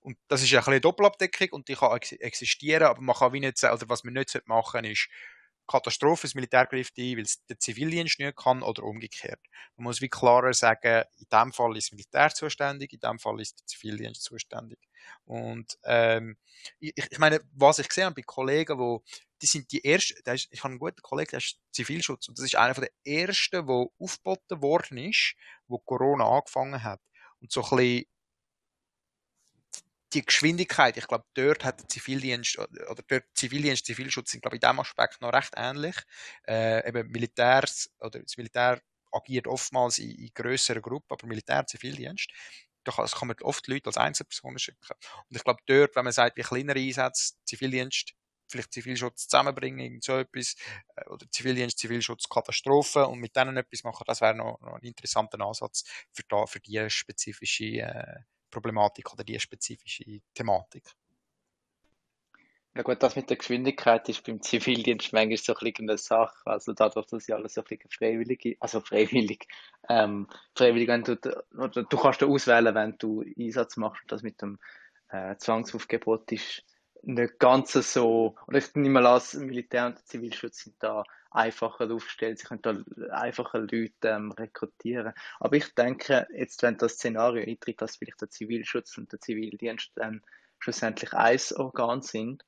Und 0.00 0.16
das 0.28 0.42
ist 0.42 0.52
ein 0.52 0.58
bisschen 0.58 0.80
Doppelabdeckung 0.80 1.48
und 1.52 1.68
die 1.68 1.74
kann 1.74 1.92
existieren, 1.92 2.84
aber 2.84 3.02
man 3.02 3.14
kann 3.14 3.32
wie 3.34 3.40
nicht 3.40 3.58
sagen, 3.58 3.76
oder 3.76 3.88
was 3.88 4.02
man 4.02 4.14
nicht 4.14 4.34
machen 4.46 4.72
sollte, 4.72 4.88
ist 4.88 5.08
Katastrophe, 5.70 6.22
das 6.22 6.34
Militär 6.34 6.66
greift 6.66 6.98
ein, 6.98 7.16
weil 7.16 7.22
es 7.22 7.44
der 7.46 7.58
Zivildienst 7.58 8.18
nicht 8.18 8.36
kann 8.36 8.62
oder 8.62 8.82
umgekehrt. 8.82 9.40
Man 9.76 9.84
muss 9.84 10.00
wie 10.00 10.08
klarer 10.08 10.52
sagen, 10.52 11.04
in 11.18 11.26
dem 11.32 11.52
Fall 11.52 11.76
ist 11.76 11.88
das 11.88 11.92
Militär 11.92 12.30
zuständig, 12.30 12.92
in 12.92 12.98
dem 12.98 13.20
Fall 13.20 13.40
ist 13.40 13.60
der 13.60 13.66
Zivildienst 13.66 14.24
zuständig. 14.24 14.80
Und 15.26 15.78
ähm, 15.84 16.38
ich, 16.80 16.92
ich 16.96 17.18
meine, 17.18 17.40
was 17.52 17.78
ich 17.78 17.88
gesehen 17.88 18.06
habe 18.06 18.16
bei 18.16 18.22
Kollegen, 18.22 18.78
wo 18.78 19.04
die 19.42 19.46
sind 19.46 19.72
die 19.72 19.84
ersten, 19.84 20.18
ist, 20.28 20.48
ich 20.50 20.60
habe 20.60 20.72
einen 20.72 20.78
guten 20.78 21.02
Kollegen, 21.02 21.30
der 21.30 21.38
ist 21.38 21.58
Zivilschutz 21.72 22.28
und 22.28 22.38
das 22.38 22.44
ist 22.44 22.56
einer 22.56 22.74
der 22.74 22.90
ersten, 23.04 23.66
wo 23.66 23.92
aufgeboten 23.98 24.62
worden 24.62 24.98
ist, 24.98 25.34
wo 25.66 25.78
Corona 25.78 26.24
angefangen 26.24 26.82
hat. 26.82 27.00
Und 27.40 27.50
so 27.52 27.62
ein 27.62 27.76
bisschen 27.76 28.04
die 30.12 30.24
Geschwindigkeit, 30.24 30.96
ich 30.96 31.06
glaube, 31.06 31.24
dort 31.34 31.64
hat 31.64 31.80
der 31.80 31.88
Zivildienst 31.88 32.58
oder 32.58 33.02
dort 33.06 33.24
Zivildienst, 33.34 33.86
Zivilschutz 33.86 34.32
sind, 34.32 34.42
glaube 34.42 34.56
ich, 34.56 34.62
in 34.62 34.68
diesem 34.68 34.80
Aspekt 34.80 35.20
noch 35.20 35.32
recht 35.32 35.52
ähnlich. 35.56 35.96
Äh, 36.46 36.88
eben 36.88 37.10
Militärs 37.10 37.90
oder 38.00 38.20
das 38.20 38.36
Militär 38.36 38.82
agiert 39.12 39.46
oftmals 39.46 39.98
in, 39.98 40.10
in 40.10 40.30
grösseren 40.34 40.82
Gruppen, 40.82 41.12
aber 41.12 41.26
Militär, 41.26 41.64
Zivildienst, 41.66 42.28
da 42.84 42.92
kann, 42.92 43.06
kann 43.06 43.28
man 43.28 43.36
oft 43.42 43.66
Leute 43.68 43.86
als 43.86 43.96
Einzelpersonen 43.96 44.58
schicken. 44.58 44.80
Und 45.28 45.36
ich 45.36 45.44
glaube, 45.44 45.60
dort, 45.66 45.94
wenn 45.94 46.04
man 46.04 46.12
sagt, 46.12 46.36
wie 46.36 46.42
kleinere 46.42 46.78
Einsätze, 46.78 47.34
Zivildienst, 47.44 48.14
vielleicht 48.50 48.72
Zivilschutz 48.72 49.28
zusammenbringen, 49.28 49.80
irgend 49.80 50.04
so 50.04 50.18
etwas, 50.18 50.56
äh, 50.96 51.08
oder 51.08 51.26
Zivildienst, 51.30 51.78
Zivilschutz, 51.78 52.28
Katastrophen 52.28 53.04
und 53.04 53.18
mit 53.20 53.36
denen 53.36 53.56
etwas 53.56 53.84
machen, 53.84 54.04
das 54.06 54.20
wäre 54.20 54.34
noch, 54.34 54.60
noch 54.60 54.74
ein 54.74 54.82
interessanter 54.82 55.40
Ansatz 55.40 55.84
für, 56.12 56.22
da, 56.28 56.46
für 56.46 56.60
die 56.60 56.88
spezifische 56.88 57.64
äh, 57.64 58.20
Problematik 58.50 59.12
oder 59.12 59.24
die 59.24 59.38
spezifische 59.38 60.20
Thematik. 60.34 60.84
Ja 62.74 62.82
gut, 62.82 63.02
das 63.02 63.16
mit 63.16 63.28
der 63.28 63.36
Geschwindigkeit 63.36 64.08
ist 64.08 64.24
beim 64.24 64.40
Zivildienst 64.40 65.12
manchmal 65.12 65.36
so 65.38 65.54
ein 65.54 65.58
bisschen 65.58 65.90
eine 65.90 65.98
Sache. 65.98 66.36
Also 66.44 66.72
dadurch, 66.72 67.06
dass 67.06 67.26
ja 67.26 67.34
alles 67.34 67.54
so 67.54 67.62
ein 67.62 67.64
bisschen 67.64 67.90
freiwillig 67.90 68.56
also 68.60 68.80
freiwillig, 68.80 69.48
ähm, 69.88 70.28
freiwillig, 70.54 70.86
wenn 70.86 71.02
du, 71.02 71.18
oder 71.58 71.82
du 71.82 71.96
kannst 71.96 72.22
auswählen, 72.22 72.74
wenn 72.74 72.96
du 72.98 73.24
Einsatz 73.36 73.76
machst 73.76 74.04
das 74.06 74.22
mit 74.22 74.40
dem 74.40 74.60
äh, 75.08 75.36
Zwangsaufgebot 75.36 76.30
ist 76.30 76.62
nicht 77.02 77.38
ganz 77.38 77.72
so, 77.72 78.36
oder 78.46 78.58
ich 78.58 78.74
nehme 78.74 79.00
mal 79.00 79.06
an, 79.06 79.46
Militär 79.46 79.86
und 79.86 80.06
Zivilschutz 80.06 80.64
sind 80.64 80.76
da 80.80 81.04
einfacher 81.30 81.90
aufgestellt, 81.90 82.38
sie 82.38 82.46
können 82.46 82.62
da 82.62 82.76
einfacher 83.12 83.60
Leute 83.60 83.92
ähm, 84.02 84.32
rekrutieren. 84.32 85.12
Aber 85.38 85.56
ich 85.56 85.74
denke, 85.74 86.26
jetzt, 86.34 86.62
wenn 86.62 86.76
das 86.76 86.94
Szenario 86.94 87.46
eintritt, 87.46 87.80
dass 87.80 87.96
vielleicht 87.96 88.20
der 88.20 88.30
Zivilschutz 88.30 88.98
und 88.98 89.12
der 89.12 89.20
Zivildienst 89.20 89.92
dann 89.94 90.22
schlussendlich 90.58 91.12
ein 91.14 91.38
Organ 91.56 92.02
sind, 92.02 92.44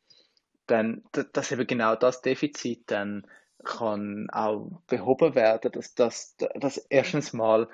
dann, 0.67 1.03
dass 1.33 1.53
eben 1.53 1.67
genau 1.67 1.97
das 1.97 2.23
Defizit 2.23 2.85
dann 2.91 3.27
kann 3.65 4.29
auch 4.31 4.83
behoben 4.87 5.35
werden, 5.35 5.71
dass, 5.73 5.95
dass, 5.95 6.37
dass 6.37 6.79
erstens 6.79 7.33
mal 7.33 7.69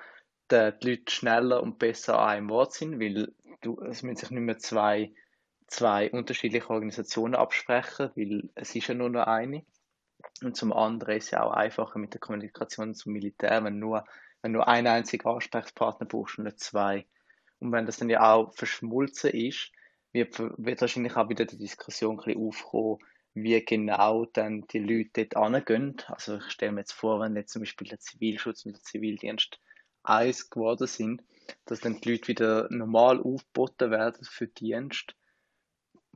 die, 0.51 0.73
Leute 0.83 1.11
schneller 1.11 1.63
und 1.63 1.79
besser 1.79 2.19
an 2.19 2.29
einem 2.29 2.51
Ort 2.51 2.75
sind, 2.75 3.01
weil 3.01 3.33
du, 3.63 3.81
es 3.83 4.03
müssen 4.03 4.17
sich 4.17 4.31
nicht 4.31 4.43
mehr 4.43 4.59
zwei, 4.59 5.13
zwei 5.69 6.11
unterschiedliche 6.11 6.71
Organisationen 6.71 7.35
absprechen, 7.35 8.11
weil 8.17 8.51
es 8.55 8.75
ist 8.75 8.89
ja 8.89 8.95
nur 8.95 9.11
noch 9.11 9.27
eine. 9.27 9.65
Und 10.43 10.57
zum 10.57 10.73
anderen 10.73 11.17
ist 11.17 11.27
es 11.27 11.31
ja 11.33 11.43
auch 11.45 11.53
einfacher 11.53 11.99
mit 11.99 12.15
der 12.15 12.21
Kommunikation 12.21 12.95
zum 12.95 13.13
Militär, 13.13 13.63
wenn 13.63 13.79
nur, 13.79 14.05
wenn 14.43 14.53
nur 14.53 14.67
einen 14.67 14.89
einzigen 14.89 15.29
Ansprechpartner 15.29 16.07
brauchst 16.07 16.39
und 16.39 16.45
nicht 16.45 16.61
zwei. 16.61 17.07
Und 17.61 17.73
wenn 17.73 17.87
das 17.87 17.99
dann 17.99 18.11
ja 18.11 18.33
auch 18.33 18.53
verschmolzen 18.55 19.31
ist, 19.31 19.73
wird, 20.13 20.39
wird 20.39 20.81
wahrscheinlich 20.81 21.17
auch 21.17 21.29
wieder 21.29 21.45
die 21.45 21.59
Diskussion 21.59 22.19
ein 22.19 22.25
bisschen 22.25 22.47
aufkommen, 22.47 22.99
wie 23.35 23.65
genau 23.65 24.25
dann 24.27 24.67
die 24.69 24.79
Leute 24.79 25.27
dort 25.27 25.37
angehen. 25.37 25.97
Also 26.07 26.39
ich 26.39 26.51
stelle 26.51 26.73
mir 26.73 26.81
jetzt 26.81 26.93
vor, 26.93 27.21
wenn 27.21 27.37
jetzt 27.37 27.53
zum 27.53 27.63
Beispiel 27.63 27.89
der 27.89 28.01
Zivilschutz 28.01 28.65
und 28.65 28.73
der 28.75 28.83
Zivildienst 28.83 29.61
eins 30.03 30.51
geworden 30.51 30.87
sind, 30.87 31.23
dass 31.67 31.81
dann 31.81 32.01
die 32.01 32.13
Leute 32.13 32.29
wieder 32.29 32.69
normal 32.71 33.21
aufgeboten 33.21 33.91
werden 33.91 34.25
für 34.25 34.47
Dienst. 34.47 35.15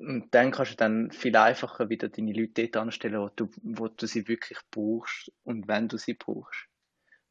Und 0.03 0.35
dann 0.35 0.51
kannst 0.51 0.73
du 0.73 0.77
dann 0.77 1.11
viel 1.13 1.37
einfacher 1.37 1.89
wieder 1.89 2.09
deine 2.09 2.33
Leute 2.33 2.63
dort 2.69 2.77
anstellen, 2.77 3.21
wo 3.21 3.29
du, 3.29 3.49
wo 3.63 3.89
du 3.89 4.07
sie 4.07 4.29
wirklich 4.29 4.59
brauchst 4.71 5.33
und 5.45 5.69
wenn 5.69 5.89
du 5.89 5.97
sie 5.97 6.15
brauchst. 6.15 6.67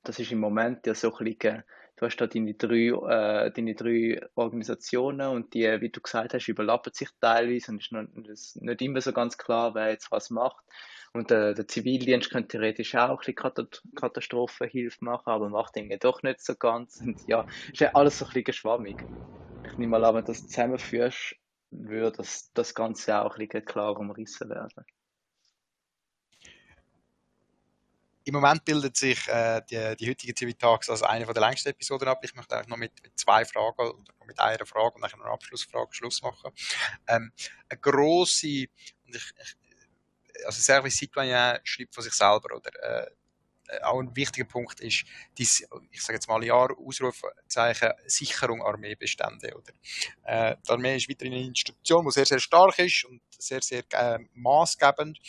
Das 0.04 0.20
ist 0.20 0.32
im 0.32 0.40
Moment 0.40 0.88
ja 0.88 0.96
so 0.96 1.16
ein 1.16 1.26
bisschen 1.26 1.64
du 2.02 2.08
hast 2.08 2.18
da 2.18 2.26
deine 2.28 2.56
drei, 2.56 2.88
äh, 2.88 3.52
deine 3.52 3.76
drei 3.76 4.20
Organisationen 4.36 5.28
und 5.28 5.54
die, 5.54 5.66
wie 5.82 5.90
du 5.90 6.02
gesagt 6.02 6.34
hast, 6.34 6.48
überlappen 6.48 6.94
sich 6.94 7.10
teilweise 7.20 7.72
und 7.72 8.28
es 8.28 8.56
ist 8.56 8.62
nicht 8.62 8.82
immer 8.82 9.02
so 9.02 9.14
ganz 9.14 9.38
klar, 9.38 9.76
wer 9.76 9.90
jetzt 9.90 10.12
was 10.12 10.32
macht. 10.32 10.64
Und 11.14 11.30
äh, 11.30 11.54
der 11.54 11.68
Zivildienst 11.68 12.32
könnte 12.32 12.50
theoretisch 12.58 12.96
auch 12.96 13.22
ein 13.28 13.34
bisschen 13.36 13.70
Katastrophenhilfe 13.96 15.04
machen, 15.04 15.30
aber 15.30 15.50
macht 15.50 15.76
irgendwie 15.78 16.00
doch 16.00 16.24
nicht 16.24 16.42
so 16.42 16.56
ganz. 16.56 17.02
Und 17.02 17.22
ja, 17.28 17.46
ist 17.72 17.82
ja 17.82 17.92
alles 17.94 18.18
so 18.18 18.26
ein 18.26 18.32
bisschen 18.34 18.54
schwammig. 18.54 19.06
Ich 19.64 19.78
nehme 19.78 19.92
mal 19.92 20.06
an, 20.06 20.16
wenn 20.16 20.22
du 20.24 20.32
das 20.32 20.48
zusammenführst, 20.48 21.36
würde 21.72 22.18
das, 22.18 22.52
das 22.54 22.76
Ganze 22.76 23.22
auch 23.22 23.38
ein 23.38 23.48
bisschen 23.48 23.66
klar 23.66 23.98
umrissen 23.98 24.50
werden. 24.50 24.86
Im 28.24 28.36
Moment 28.36 28.64
bildet 28.64 28.96
sich 28.96 29.28
äh, 29.28 29.62
die, 29.70 29.96
die 29.98 30.10
heutige 30.10 30.34
TV 30.34 30.56
Talks 30.56 30.90
als 30.90 31.02
eine 31.02 31.26
der 31.26 31.42
längsten 31.42 31.70
Episoden 31.70 32.08
ab. 32.08 32.20
Ich 32.24 32.36
möchte 32.36 32.56
eigentlich 32.56 32.68
noch 32.68 32.78
mit, 32.78 32.92
mit 33.02 33.18
zwei 33.18 33.44
Fragen 33.46 33.80
oder 33.80 33.96
mit 34.28 34.40
einer 34.40 34.66
Frage 34.66 34.96
und 34.96 35.02
dann 35.02 35.10
noch 35.12 35.26
eine 35.26 35.34
Abschlussfrage 35.34 35.94
Schluss 35.94 36.22
machen. 36.22 36.52
Ähm, 37.08 37.32
eine 37.68 37.80
grosse, 37.80 38.68
und 39.08 39.16
ich, 39.16 39.34
ich, 39.42 40.46
also 40.46 40.62
Service 40.62 40.98
Citoyen 40.98 41.60
schreibt 41.64 41.96
von 41.96 42.04
sich 42.04 42.14
selber 42.14 42.56
oder 42.56 42.72
äh, 42.84 43.12
auch 43.84 44.00
ein 44.00 44.16
wichtiger 44.16 44.46
Punkt 44.46 44.80
ist, 44.82 45.04
die, 45.38 45.44
ich 45.44 46.02
sage 46.02 46.14
jetzt 46.14 46.28
mal 46.28 46.44
Jahr 46.44 46.70
Ausrufezeichen 46.78 47.92
Sicherung 48.06 48.62
Armeebestände. 48.62 49.56
Oder? 49.56 49.74
Äh, 50.24 50.56
die 50.66 50.72
Armee 50.72 50.98
ist 50.98 51.10
weiterhin 51.10 51.34
eine 51.34 51.46
Institution, 51.46 52.06
die 52.06 52.12
sehr, 52.12 52.26
sehr 52.26 52.40
stark 52.40 52.80
ist 52.80 53.06
und 53.06 53.22
sehr, 53.38 53.62
sehr 53.62 53.84
äh, 53.92 54.20
maßgebend 54.34 55.20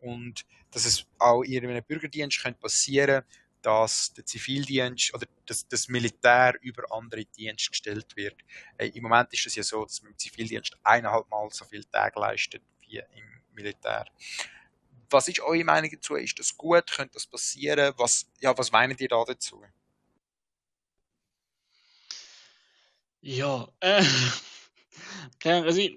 und 0.00 0.42
dass 0.70 0.86
es 0.86 1.06
auch 1.18 1.42
in 1.42 1.66
einem 1.66 1.84
Bürgerdienst 1.84 2.42
könnte 2.42 2.60
passieren 2.60 3.24
dass 3.62 4.12
der 4.12 4.26
Zivildienst 4.26 5.14
oder 5.14 5.26
das, 5.46 5.66
das 5.68 5.88
Militär 5.88 6.54
über 6.60 6.84
andere 6.90 7.24
Dienste 7.24 7.70
gestellt 7.70 8.16
wird. 8.16 8.36
Äh, 8.76 8.88
Im 8.88 9.04
Moment 9.04 9.32
ist 9.32 9.46
es 9.46 9.54
ja 9.54 9.62
so, 9.62 9.84
dass 9.84 10.02
man 10.02 10.12
im 10.12 10.18
Zivildienst 10.18 10.76
eineinhalb 10.82 11.28
Mal 11.30 11.48
so 11.50 11.64
viele 11.64 11.88
Tage 11.88 12.18
leistet 12.20 12.62
wie 12.80 12.98
im 12.98 13.42
Militär. 13.52 14.06
Was 15.12 15.28
ist 15.28 15.40
eure 15.40 15.64
Meinung 15.64 15.90
dazu? 15.90 16.14
Ist 16.14 16.38
das 16.38 16.56
gut? 16.56 16.90
Könnte 16.90 17.14
das 17.14 17.26
passieren? 17.26 17.94
Was, 17.96 18.26
ja, 18.40 18.56
was 18.56 18.72
meinen 18.72 18.96
ihr 18.98 19.08
da 19.08 19.24
dazu? 19.24 19.62
Ja, 23.20 23.72
äh, 23.80 24.02
also 25.44 25.80
ich, 25.80 25.96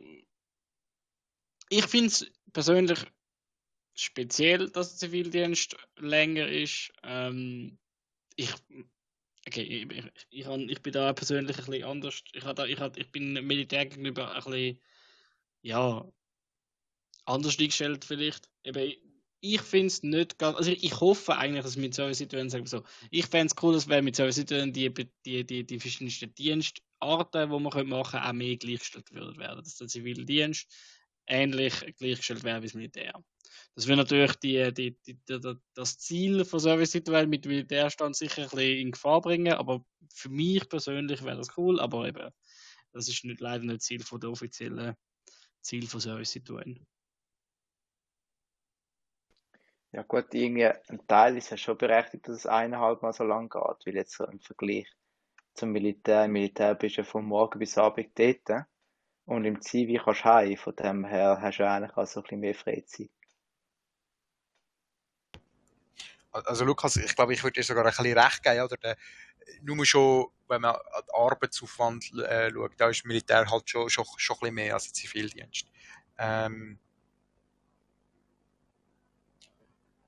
ich 1.70 1.86
finde 1.88 2.08
es 2.08 2.32
persönlich 2.54 3.00
speziell, 3.96 4.70
dass 4.70 4.98
der 4.98 5.10
Zivildienst 5.10 5.76
länger 5.98 6.48
ist. 6.48 6.92
Ähm, 7.04 7.80
ich, 8.36 8.54
okay, 9.48 9.64
ich, 9.64 9.92
ich, 9.92 10.06
ich, 10.30 10.48
ich, 10.48 10.82
bin 10.82 10.94
da 10.94 11.14
persönlich 11.14 11.58
ein 11.58 11.66
bisschen 11.66 11.84
anders. 11.84 12.24
Ich, 12.34 12.44
da, 12.44 12.66
ich, 12.66 12.80
ich 12.80 13.12
bin 13.12 13.34
Militär 13.46 13.86
gegenüber 13.86 14.30
ein 14.32 14.44
bisschen, 14.44 14.80
ja, 15.62 16.06
anders 17.26 17.60
eingestellt 17.60 18.06
vielleicht. 18.06 18.50
Eben, 18.64 18.94
ich 19.42 19.62
finde 19.62 19.88
es 19.88 20.02
nicht 20.02 20.40
ganz, 20.40 20.58
also 20.58 20.72
ich, 20.72 21.00
hoffe 21.00 21.38
eigentlich, 21.38 21.64
dass 21.64 21.78
mit 21.78 21.94
solchen 21.94 22.16
Situationen, 22.16 22.50
sagen 22.50 22.66
so, 22.66 22.84
ich 23.12 23.28
fände 23.28 23.54
es 23.54 23.64
cool, 23.64 23.74
dass 23.74 23.88
wir 23.88 24.02
mit 24.02 24.16
solchen 24.16 24.32
Situationen 24.34 24.74
die, 24.74 24.92
die, 25.26 25.46
die, 25.46 25.66
die 25.66 25.80
verschiedensten 25.80 26.34
Dienstarten, 26.34 27.42
die 27.42 27.48
man 27.48 27.64
machen 27.64 27.90
können, 27.90 27.94
auch 27.94 28.34
mehr 28.34 28.58
gleichgestellt 28.58 29.14
werden. 29.14 29.64
Dass 29.64 29.78
der 29.78 29.88
Zivildienst 29.88 30.68
ähnlich 31.28 31.74
gleichgestellt 31.98 32.44
wäre 32.44 32.62
wie 32.62 32.68
das 32.68 32.74
Militär. 32.74 33.14
Das 33.76 33.88
wäre 33.88 33.98
natürlich 33.98 34.36
die, 34.36 34.74
die, 34.74 34.98
die, 35.06 35.20
die, 35.28 35.56
das 35.74 35.98
Ziel 35.98 36.46
von 36.46 36.60
Service 36.60 36.92
Citoyen 36.92 37.30
mit 37.30 37.46
Militärstand 37.46 38.16
sicher 38.16 38.44
ein 38.44 38.50
bisschen 38.50 38.80
in 38.80 38.92
Gefahr 38.92 39.22
bringen, 39.22 39.54
aber 39.54 39.86
für 40.14 40.30
mich 40.30 40.68
persönlich 40.70 41.24
wäre 41.24 41.38
das 41.38 41.58
cool, 41.58 41.80
aber 41.80 42.08
eben, 42.08 42.32
das 42.94 43.08
ist 43.08 43.24
nicht, 43.26 43.42
leider 43.42 43.66
nicht 43.66 43.82
Ziel 43.82 44.04
von 44.04 44.20
der 44.20 44.32
offiziellen 44.32 44.96
Ziel 45.62 45.88
von 45.88 46.00
Service 46.00 46.32
Citoyen. 46.32 46.86
Ja 49.96 50.02
gut, 50.02 50.34
irgendwie 50.34 50.66
ein 50.66 51.08
Teil 51.08 51.38
ist 51.38 51.52
ja 51.52 51.56
schon 51.56 51.78
berechtigt, 51.78 52.28
dass 52.28 52.36
es 52.36 52.46
eineinhalb 52.46 53.02
Mal 53.02 53.14
so 53.14 53.24
lang 53.24 53.48
geht, 53.48 53.86
weil 53.86 53.96
jetzt 53.96 54.20
im 54.20 54.42
Vergleich 54.42 54.92
zum 55.54 55.72
Militär, 55.72 56.26
im 56.26 56.34
Militär 56.34 56.76
bist 56.76 56.98
du 56.98 57.02
ja 57.02 57.06
von 57.06 57.24
morgen 57.24 57.60
bis 57.60 57.78
Abend 57.78 58.10
dort 58.20 58.66
und 59.24 59.46
im 59.46 59.62
Zivi 59.62 59.98
kannst 60.04 60.26
du 60.26 60.26
heim, 60.26 60.58
von 60.58 60.76
dem 60.76 61.06
her 61.06 61.40
hast 61.40 61.60
du 61.60 61.70
eigentlich 61.70 61.96
auch 61.96 62.06
so 62.06 62.20
ein 62.20 62.24
bisschen 62.24 62.40
mehr 62.42 62.56
Freizeit. 62.56 63.10
Also 66.32 66.66
Lukas, 66.66 66.98
ich 66.98 67.16
glaube, 67.16 67.34
ich 67.34 67.42
würde 67.42 67.54
dir 67.54 67.64
sogar 67.64 67.86
ein 67.86 67.92
bisschen 67.92 68.20
recht 68.20 68.44
geben, 68.44 68.66
oder? 68.66 68.76
Der, 68.76 68.98
nur 69.62 69.86
schon, 69.86 70.28
wenn 70.50 70.60
man 70.60 70.76
an 70.76 71.04
den 71.08 71.16
Arbeitsaufwand 71.16 72.12
äh, 72.16 72.52
schaut, 72.52 72.74
da 72.76 72.90
ist 72.90 73.06
Militär 73.06 73.50
halt 73.50 73.70
schon, 73.70 73.90
schon, 73.90 74.04
schon 74.18 74.36
ein 74.36 74.40
bisschen 74.42 74.56
mehr 74.56 74.74
als 74.74 74.92
Zivildienst. 74.92 75.72
Ähm, 76.18 76.80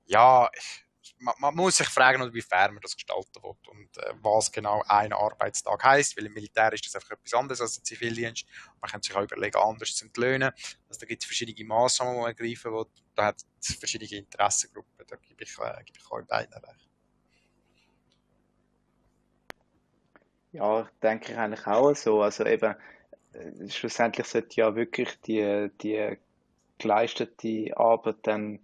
ja, 0.07 0.49
ich, 0.53 1.15
man, 1.19 1.35
man, 1.39 1.55
muss 1.55 1.77
sich 1.77 1.87
fragen, 1.87 2.33
wie 2.33 2.41
fair 2.41 2.71
man 2.71 2.81
das 2.81 2.95
gestalten 2.95 3.41
will 3.41 3.53
und 3.69 3.97
äh, 3.97 4.13
was 4.21 4.51
genau 4.51 4.83
ein 4.87 5.13
Arbeitstag 5.13 5.83
heißt, 5.83 6.17
weil 6.17 6.25
im 6.25 6.33
Militär 6.33 6.71
ist 6.73 6.85
das 6.85 6.95
einfach 6.95 7.11
etwas 7.11 7.33
anderes 7.33 7.61
als 7.61 7.77
im 7.77 7.83
Zivildienst. 7.83 8.45
Man 8.81 8.91
kann 8.91 9.01
sich 9.01 9.15
auch 9.15 9.23
überlegen, 9.23 9.57
anders 9.57 9.95
zu 9.95 10.05
entlöhnen. 10.05 10.51
Also 10.87 10.99
da 11.01 11.05
gibt 11.05 11.23
es 11.23 11.27
verschiedene 11.27 11.67
Massnahmen, 11.67 12.13
die 12.13 12.21
man 12.21 12.27
ergreifen 12.27 12.71
will. 12.71 12.85
Da 13.15 13.25
hat 13.27 13.41
es 13.59 13.75
verschiedene 13.75 14.11
Interessengruppen. 14.11 15.05
Da 15.07 15.15
gebe 15.15 15.43
ich, 15.43 15.57
äh, 15.59 15.83
gebe 15.83 15.99
ich 15.99 16.11
euch 16.11 16.25
beiden 16.25 16.53
recht. 16.53 16.89
Ja, 20.51 20.81
ich 20.81 20.99
denke 21.01 21.37
eigentlich 21.37 21.67
auch 21.67 21.93
so. 21.93 22.21
Also 22.21 22.45
eben, 22.45 22.75
äh, 23.33 23.69
schlussendlich 23.69 24.27
sollte 24.27 24.55
ja 24.55 24.75
wirklich 24.75 25.19
die, 25.21 25.69
die 25.81 26.17
geleistete 26.77 27.75
Arbeit 27.75 28.17
dann 28.23 28.59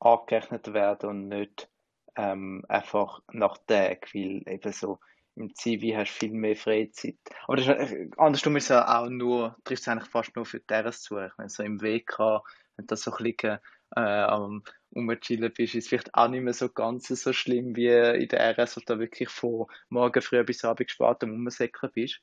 angerechnet 0.00 0.72
werden 0.72 1.10
und 1.10 1.28
nicht 1.28 1.68
ähm, 2.16 2.64
einfach 2.68 3.20
nach 3.32 3.58
Tagen, 3.66 4.00
weil 4.12 4.52
eben 4.52 4.72
so 4.72 4.98
im 5.36 5.54
Zivi 5.54 5.90
hast 5.90 6.12
du 6.14 6.26
viel 6.26 6.32
mehr 6.32 6.56
Freizeit. 6.56 7.16
Aber 7.46 7.56
das 7.56 7.66
ist, 7.66 7.92
äh, 7.92 8.10
andersrum 8.16 8.56
ist 8.56 8.68
ja 8.68 9.00
auch 9.00 9.08
nur, 9.08 9.56
trifft 9.64 9.82
es 9.82 9.88
eigentlich 9.88 10.10
fast 10.10 10.34
nur 10.36 10.44
für 10.44 10.64
Terras 10.64 11.02
zu. 11.02 11.18
Ich 11.18 11.32
meine, 11.38 11.50
so 11.50 11.62
im 11.62 11.80
WK, 11.80 12.42
wenn 12.76 12.86
du 12.86 12.96
so 12.96 13.12
ein 13.12 13.24
bisschen 13.24 13.58
äh, 13.96 14.00
am 14.00 14.62
rumchillen 14.94 15.52
bist, 15.52 15.74
ist 15.74 15.84
es 15.84 15.88
vielleicht 15.88 16.14
auch 16.14 16.28
nicht 16.28 16.42
mehr 16.42 16.52
so 16.52 16.68
ganz 16.68 17.08
so 17.08 17.32
schlimm 17.32 17.76
wie 17.76 17.88
in 17.88 18.28
der 18.28 18.58
RS, 18.58 18.76
wo 18.76 18.80
du 18.84 18.98
wirklich 18.98 19.28
von 19.28 19.66
morgen 19.88 20.22
früh 20.22 20.42
bis 20.44 20.64
abend 20.64 20.90
spät 20.90 21.22
am 21.22 21.30
Rumsäckeln 21.30 21.92
bist. 21.92 22.20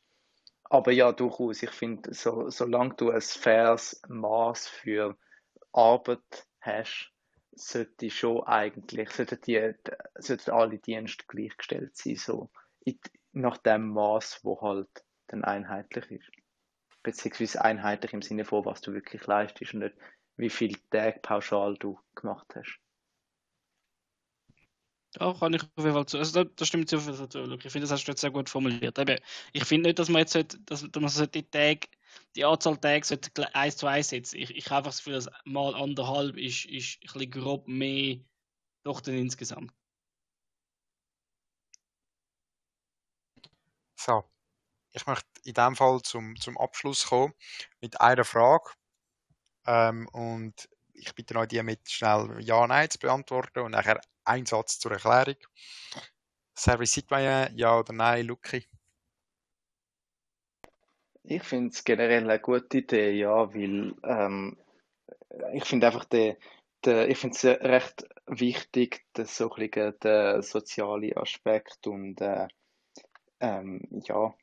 Aber 0.69 0.91
ja, 0.91 1.11
durchaus. 1.13 1.63
Ich 1.63 1.71
finde, 1.71 2.13
so, 2.13 2.49
solange 2.49 2.95
du 2.95 3.09
ein 3.09 3.21
faires 3.21 4.01
Maß 4.09 4.67
für 4.67 5.17
Arbeit 5.71 6.47
hast, 6.59 7.11
sollte 7.57 8.09
schon 8.09 8.43
eigentlich, 8.43 9.09
sollten, 9.09 9.39
die, 9.41 9.73
sollten 10.15 10.51
alle 10.51 10.77
Dienste 10.79 11.25
gleichgestellt 11.27 11.95
sein, 11.95 12.15
so 12.15 12.49
nach 13.33 13.57
dem 13.57 13.89
Maß, 13.89 14.41
wo 14.43 14.61
halt 14.61 14.89
dann 15.27 15.43
einheitlich 15.43 16.09
ist. 16.11 16.31
Beziehungsweise 17.03 17.63
einheitlich 17.63 18.13
im 18.13 18.21
Sinne 18.21 18.45
von, 18.45 18.65
was 18.65 18.81
du 18.81 18.93
wirklich 18.93 19.25
leistest 19.27 19.73
und 19.73 19.81
nicht, 19.81 19.95
wie 20.37 20.49
viele 20.49 20.77
Tage 20.89 21.19
pauschal 21.19 21.75
du 21.75 21.99
gemacht 22.15 22.47
hast. 22.55 22.79
Ja, 25.19 25.33
kann 25.33 25.53
ich 25.53 25.63
auf 25.63 25.69
jeden 25.77 25.93
Fall 25.93 26.05
zu. 26.05 26.17
Also, 26.17 26.43
da, 26.43 26.65
stimmt 26.65 26.91
jeden 26.91 27.03
Fall 27.03 27.29
zu. 27.29 27.39
Ich 27.43 27.71
finde, 27.71 27.81
das 27.81 27.91
hast 27.91 28.05
du 28.05 28.11
jetzt 28.11 28.21
sehr 28.21 28.31
gut 28.31 28.49
formuliert. 28.49 28.99
Ich 29.53 29.63
finde 29.63 29.89
nicht, 29.89 29.99
dass 29.99 30.09
man 30.09 30.19
jetzt 30.19 30.33
sollte, 30.33 30.59
dass, 30.61 30.85
dass 30.91 31.17
man 31.17 31.31
die 31.31 31.49
Tage, 31.49 31.87
die 32.35 32.45
Anzahl 32.45 32.77
Tage 32.77 33.05
sollte 33.05 33.55
eins 33.55 33.77
zu 33.77 33.87
eins 33.87 34.09
setzen. 34.09 34.37
Ich, 34.37 34.55
ich 34.55 34.65
habe 34.67 34.77
einfach 34.77 34.91
das 34.91 34.97
Gefühl, 34.99 35.13
dass 35.13 35.29
mal 35.45 35.75
anderthalb 35.75 36.37
ist, 36.37 36.65
ist 36.65 36.99
ein 37.01 37.13
bisschen 37.13 37.31
grob 37.31 37.67
mehr 37.67 38.17
doch 38.83 39.01
dann 39.01 39.15
insgesamt. 39.15 39.73
So, 43.99 44.23
ich 44.93 45.05
möchte 45.07 45.27
in 45.43 45.53
dem 45.53 45.75
Fall 45.75 46.01
zum, 46.03 46.35
zum 46.37 46.57
Abschluss 46.57 47.07
kommen 47.07 47.33
mit 47.81 47.99
einer 48.01 48.25
Frage. 48.25 48.71
Ähm, 49.65 50.07
und 50.09 50.69
ich 50.93 51.13
bitte 51.15 51.35
euch, 51.37 51.47
die 51.49 51.61
mit 51.63 51.89
schnell 51.89 52.37
Ja, 52.41 52.65
Nein 52.67 52.89
zu 52.89 52.99
beantworten 52.99 53.59
und 53.59 53.71
nachher 53.71 54.01
ein 54.25 54.45
Satz 54.45 54.79
zur 54.79 54.93
Erklärung. 54.93 55.37
Service 56.57 56.91
Citoyen, 56.91 57.55
ja 57.55 57.77
oder 57.79 57.93
nein, 57.93 58.25
Luki? 58.25 58.67
Ich 61.29 61.43
finde 61.43 61.71
es 61.71 61.83
generell 61.83 62.23
eine 62.23 62.39
gute 62.39 62.77
Idee, 62.77 63.11
ja, 63.11 63.53
weil 63.53 63.93
ähm, 64.03 64.57
ich 65.53 65.65
finde 65.65 65.87
einfach 65.87 66.05
den, 66.05 66.37
den, 66.85 67.09
ich 67.09 67.17
finde 67.17 67.35
es 67.35 67.43
recht 67.43 68.07
wichtig, 68.27 69.05
dass 69.11 69.35
so 69.35 69.51
ein 69.51 69.69
bisschen 69.69 69.99
der 70.01 70.41
soziale 70.41 71.17
Aspekt 71.17 71.85
und 71.85 72.21
äh, 72.21 72.47
ähm, 73.41 73.81
ja, 74.05 74.33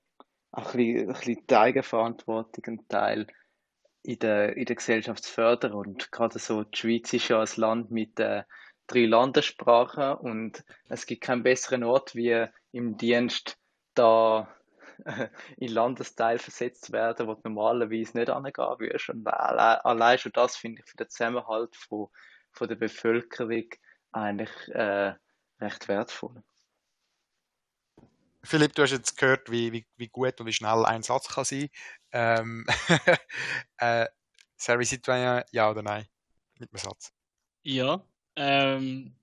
ein 0.52 0.64
bisschen, 0.64 1.08
ein 1.08 1.14
bisschen 1.14 1.46
die 1.48 1.56
Eigenverantwortung 1.56 2.64
ein 2.66 2.88
Teil 2.88 3.28
in 4.02 4.18
der, 4.18 4.54
in 4.54 4.66
der 4.66 4.76
Gesellschaft 4.76 5.24
zu 5.24 5.32
fördern. 5.32 5.72
Und 5.72 6.12
gerade 6.12 6.38
so, 6.38 6.64
die 6.64 6.76
Schweiz 6.76 7.14
ist 7.14 7.28
ja 7.28 7.40
ein 7.40 7.48
Land 7.56 7.90
mit 7.92 8.20
äh, 8.20 8.42
drei 8.86 9.06
Landessprachen 9.06 10.16
und 10.18 10.62
es 10.90 11.06
gibt 11.06 11.22
keinen 11.22 11.44
besseren 11.44 11.82
Ort, 11.82 12.14
wie 12.14 12.46
im 12.72 12.98
Dienst 12.98 13.56
da 13.94 14.54
in 15.56 15.72
Landesteil 15.72 16.38
versetzt 16.38 16.92
werden, 16.92 17.26
wo 17.26 17.34
du 17.34 17.40
normalerweise 17.44 18.18
nicht 18.18 18.30
angehen 18.30 18.78
würdest. 18.78 19.08
Und 19.10 19.26
allein, 19.26 19.78
allein 19.80 20.18
schon 20.18 20.32
das 20.32 20.56
finde 20.56 20.82
ich 20.82 20.90
für 20.90 20.96
den 20.96 21.10
Zusammenhalt 21.10 21.74
von, 21.76 22.08
von 22.52 22.68
der 22.68 22.76
Bevölkerung 22.76 23.64
eigentlich 24.12 24.50
äh, 24.68 25.14
recht 25.60 25.88
wertvoll. 25.88 26.42
Philipp, 28.44 28.74
du 28.74 28.82
hast 28.82 28.92
jetzt 28.92 29.16
gehört, 29.16 29.50
wie, 29.50 29.72
wie, 29.72 29.86
wie 29.96 30.08
gut 30.08 30.38
und 30.38 30.46
wie 30.46 30.52
schnell 30.52 30.84
ein 30.84 31.02
Satz 31.02 31.28
kann 31.28 31.44
sein. 31.44 31.70
Ähm, 32.12 32.66
äh, 33.78 34.06
Service 34.58 34.90
Citoyen, 34.90 35.42
ja 35.50 35.70
oder 35.70 35.82
nein? 35.82 36.06
Mit 36.58 36.70
einem 36.70 36.78
Satz. 36.78 37.12
Ja. 37.62 38.06
Ähm, 38.36 39.16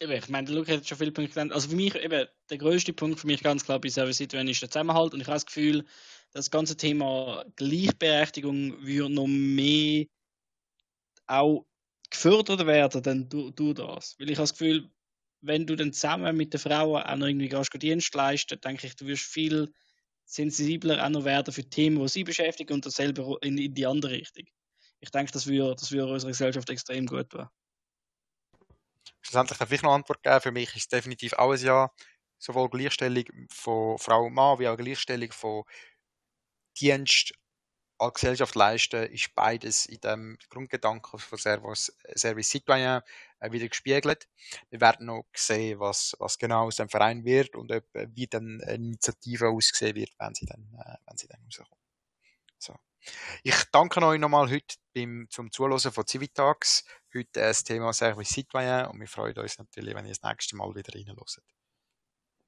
ich 0.00 0.28
meine, 0.28 0.46
der 0.46 0.56
Luke 0.56 0.72
hat 0.72 0.86
schon 0.86 0.98
viele 0.98 1.12
Punkte 1.12 1.34
genannt. 1.34 1.52
Also 1.52 1.68
für 1.68 1.76
mich, 1.76 1.94
eben, 1.94 2.26
der 2.50 2.58
größte 2.58 2.92
Punkt 2.92 3.20
für 3.20 3.26
mich 3.26 3.42
ganz 3.42 3.64
klar 3.64 3.80
bei 3.80 3.88
Service 3.88 4.18
Citoyen 4.18 4.48
ist 4.48 4.62
der 4.62 4.70
Zusammenhalt. 4.70 5.14
Und 5.14 5.20
ich 5.20 5.26
habe 5.26 5.36
das 5.36 5.46
Gefühl, 5.46 5.84
das 6.32 6.50
ganze 6.50 6.76
Thema 6.76 7.44
Gleichberechtigung 7.56 8.84
würde 8.84 9.14
noch 9.14 9.26
mehr 9.26 10.06
auch 11.26 11.66
gefördert 12.10 12.66
werden, 12.66 13.02
dann 13.02 13.28
durch, 13.28 13.54
durch 13.54 13.74
das. 13.74 14.16
Weil 14.18 14.30
ich 14.30 14.36
habe 14.36 14.44
das 14.44 14.52
Gefühl, 14.52 14.90
wenn 15.40 15.66
du 15.66 15.76
dann 15.76 15.92
zusammen 15.92 16.36
mit 16.36 16.52
den 16.52 16.60
Frauen 16.60 17.02
auch 17.02 17.16
noch 17.16 17.26
irgendwie 17.26 17.48
gehst, 17.48 17.70
Dienst 17.80 18.14
leisten, 18.14 18.60
denke 18.60 18.86
ich, 18.86 18.96
du 18.96 19.06
wirst 19.06 19.24
viel 19.24 19.72
sensibler 20.24 21.04
auch 21.04 21.08
noch 21.08 21.24
werden 21.24 21.52
für 21.52 21.64
Themen, 21.64 22.00
die 22.02 22.08
sie 22.08 22.24
beschäftigen 22.24 22.74
und 22.74 22.84
dasselbe 22.84 23.38
in, 23.42 23.58
in 23.58 23.74
die 23.74 23.86
andere 23.86 24.12
Richtung. 24.12 24.44
Ich 25.00 25.10
denke, 25.10 25.32
das 25.32 25.46
würde, 25.46 25.74
das 25.74 25.92
würde 25.92 26.12
unserer 26.12 26.30
Gesellschaft 26.30 26.68
extrem 26.70 27.06
gut 27.06 27.30
tun. 27.30 27.46
Schlussendlich 29.20 29.58
darf 29.58 29.72
ich 29.72 29.82
noch 29.82 29.94
Antwort 29.94 30.22
geben. 30.22 30.40
Für 30.40 30.52
mich 30.52 30.74
ist 30.76 30.92
definitiv 30.92 31.34
ein 31.34 31.56
Ja. 31.58 31.90
Sowohl 32.38 32.68
Gleichstellung 32.68 33.24
von 33.50 33.98
Frau 33.98 34.26
und 34.26 34.34
Mann, 34.34 34.58
wie 34.58 34.68
auch 34.68 34.76
Gleichstellung 34.76 35.32
von 35.32 35.64
Dienst 36.78 37.32
als 37.98 38.14
Gesellschaft 38.14 38.54
leisten, 38.54 39.04
ist 39.06 39.34
beides 39.34 39.86
in 39.86 40.00
dem 40.00 40.38
Grundgedanken 40.50 41.18
von 41.18 41.38
Service, 41.38 41.96
Service 42.14 42.50
Citoyen 42.50 43.00
äh, 43.40 43.50
wieder 43.52 43.68
gespiegelt. 43.68 44.28
Wir 44.68 44.80
werden 44.80 45.06
noch 45.06 45.24
sehen, 45.34 45.80
was, 45.80 46.14
was 46.18 46.38
genau 46.38 46.66
aus 46.66 46.76
dem 46.76 46.90
Verein 46.90 47.24
wird 47.24 47.56
und 47.56 47.72
ob, 47.72 47.84
wie 47.94 48.26
dann 48.26 48.60
eine 48.62 48.74
Initiative 48.74 49.48
aussehen 49.48 49.96
wird, 49.96 50.10
wenn 50.18 50.34
sie 50.34 50.46
dann, 50.46 50.68
äh, 50.78 50.96
wenn 51.06 51.16
sie 51.16 51.26
dann 51.26 51.40
rauskommt. 51.42 51.80
So. 52.58 52.74
Ich 53.42 53.64
danke 53.72 54.04
euch 54.04 54.18
nochmal 54.20 54.50
heute 54.50 54.76
beim, 54.94 55.26
zum 55.30 55.50
Zuhören 55.52 55.78
von 55.92 56.06
Civitags. 56.06 56.84
Heute 57.14 57.28
das 57.32 57.64
Thema 57.64 57.92
Service 57.92 58.30
Citoyen 58.30 58.86
und 58.86 59.00
wir 59.00 59.08
freuen 59.08 59.38
uns 59.38 59.58
natürlich, 59.58 59.94
wenn 59.94 60.06
ihr 60.06 60.14
das 60.14 60.22
nächste 60.22 60.56
Mal 60.56 60.74
wieder 60.74 60.94
reinhört. 60.94 61.40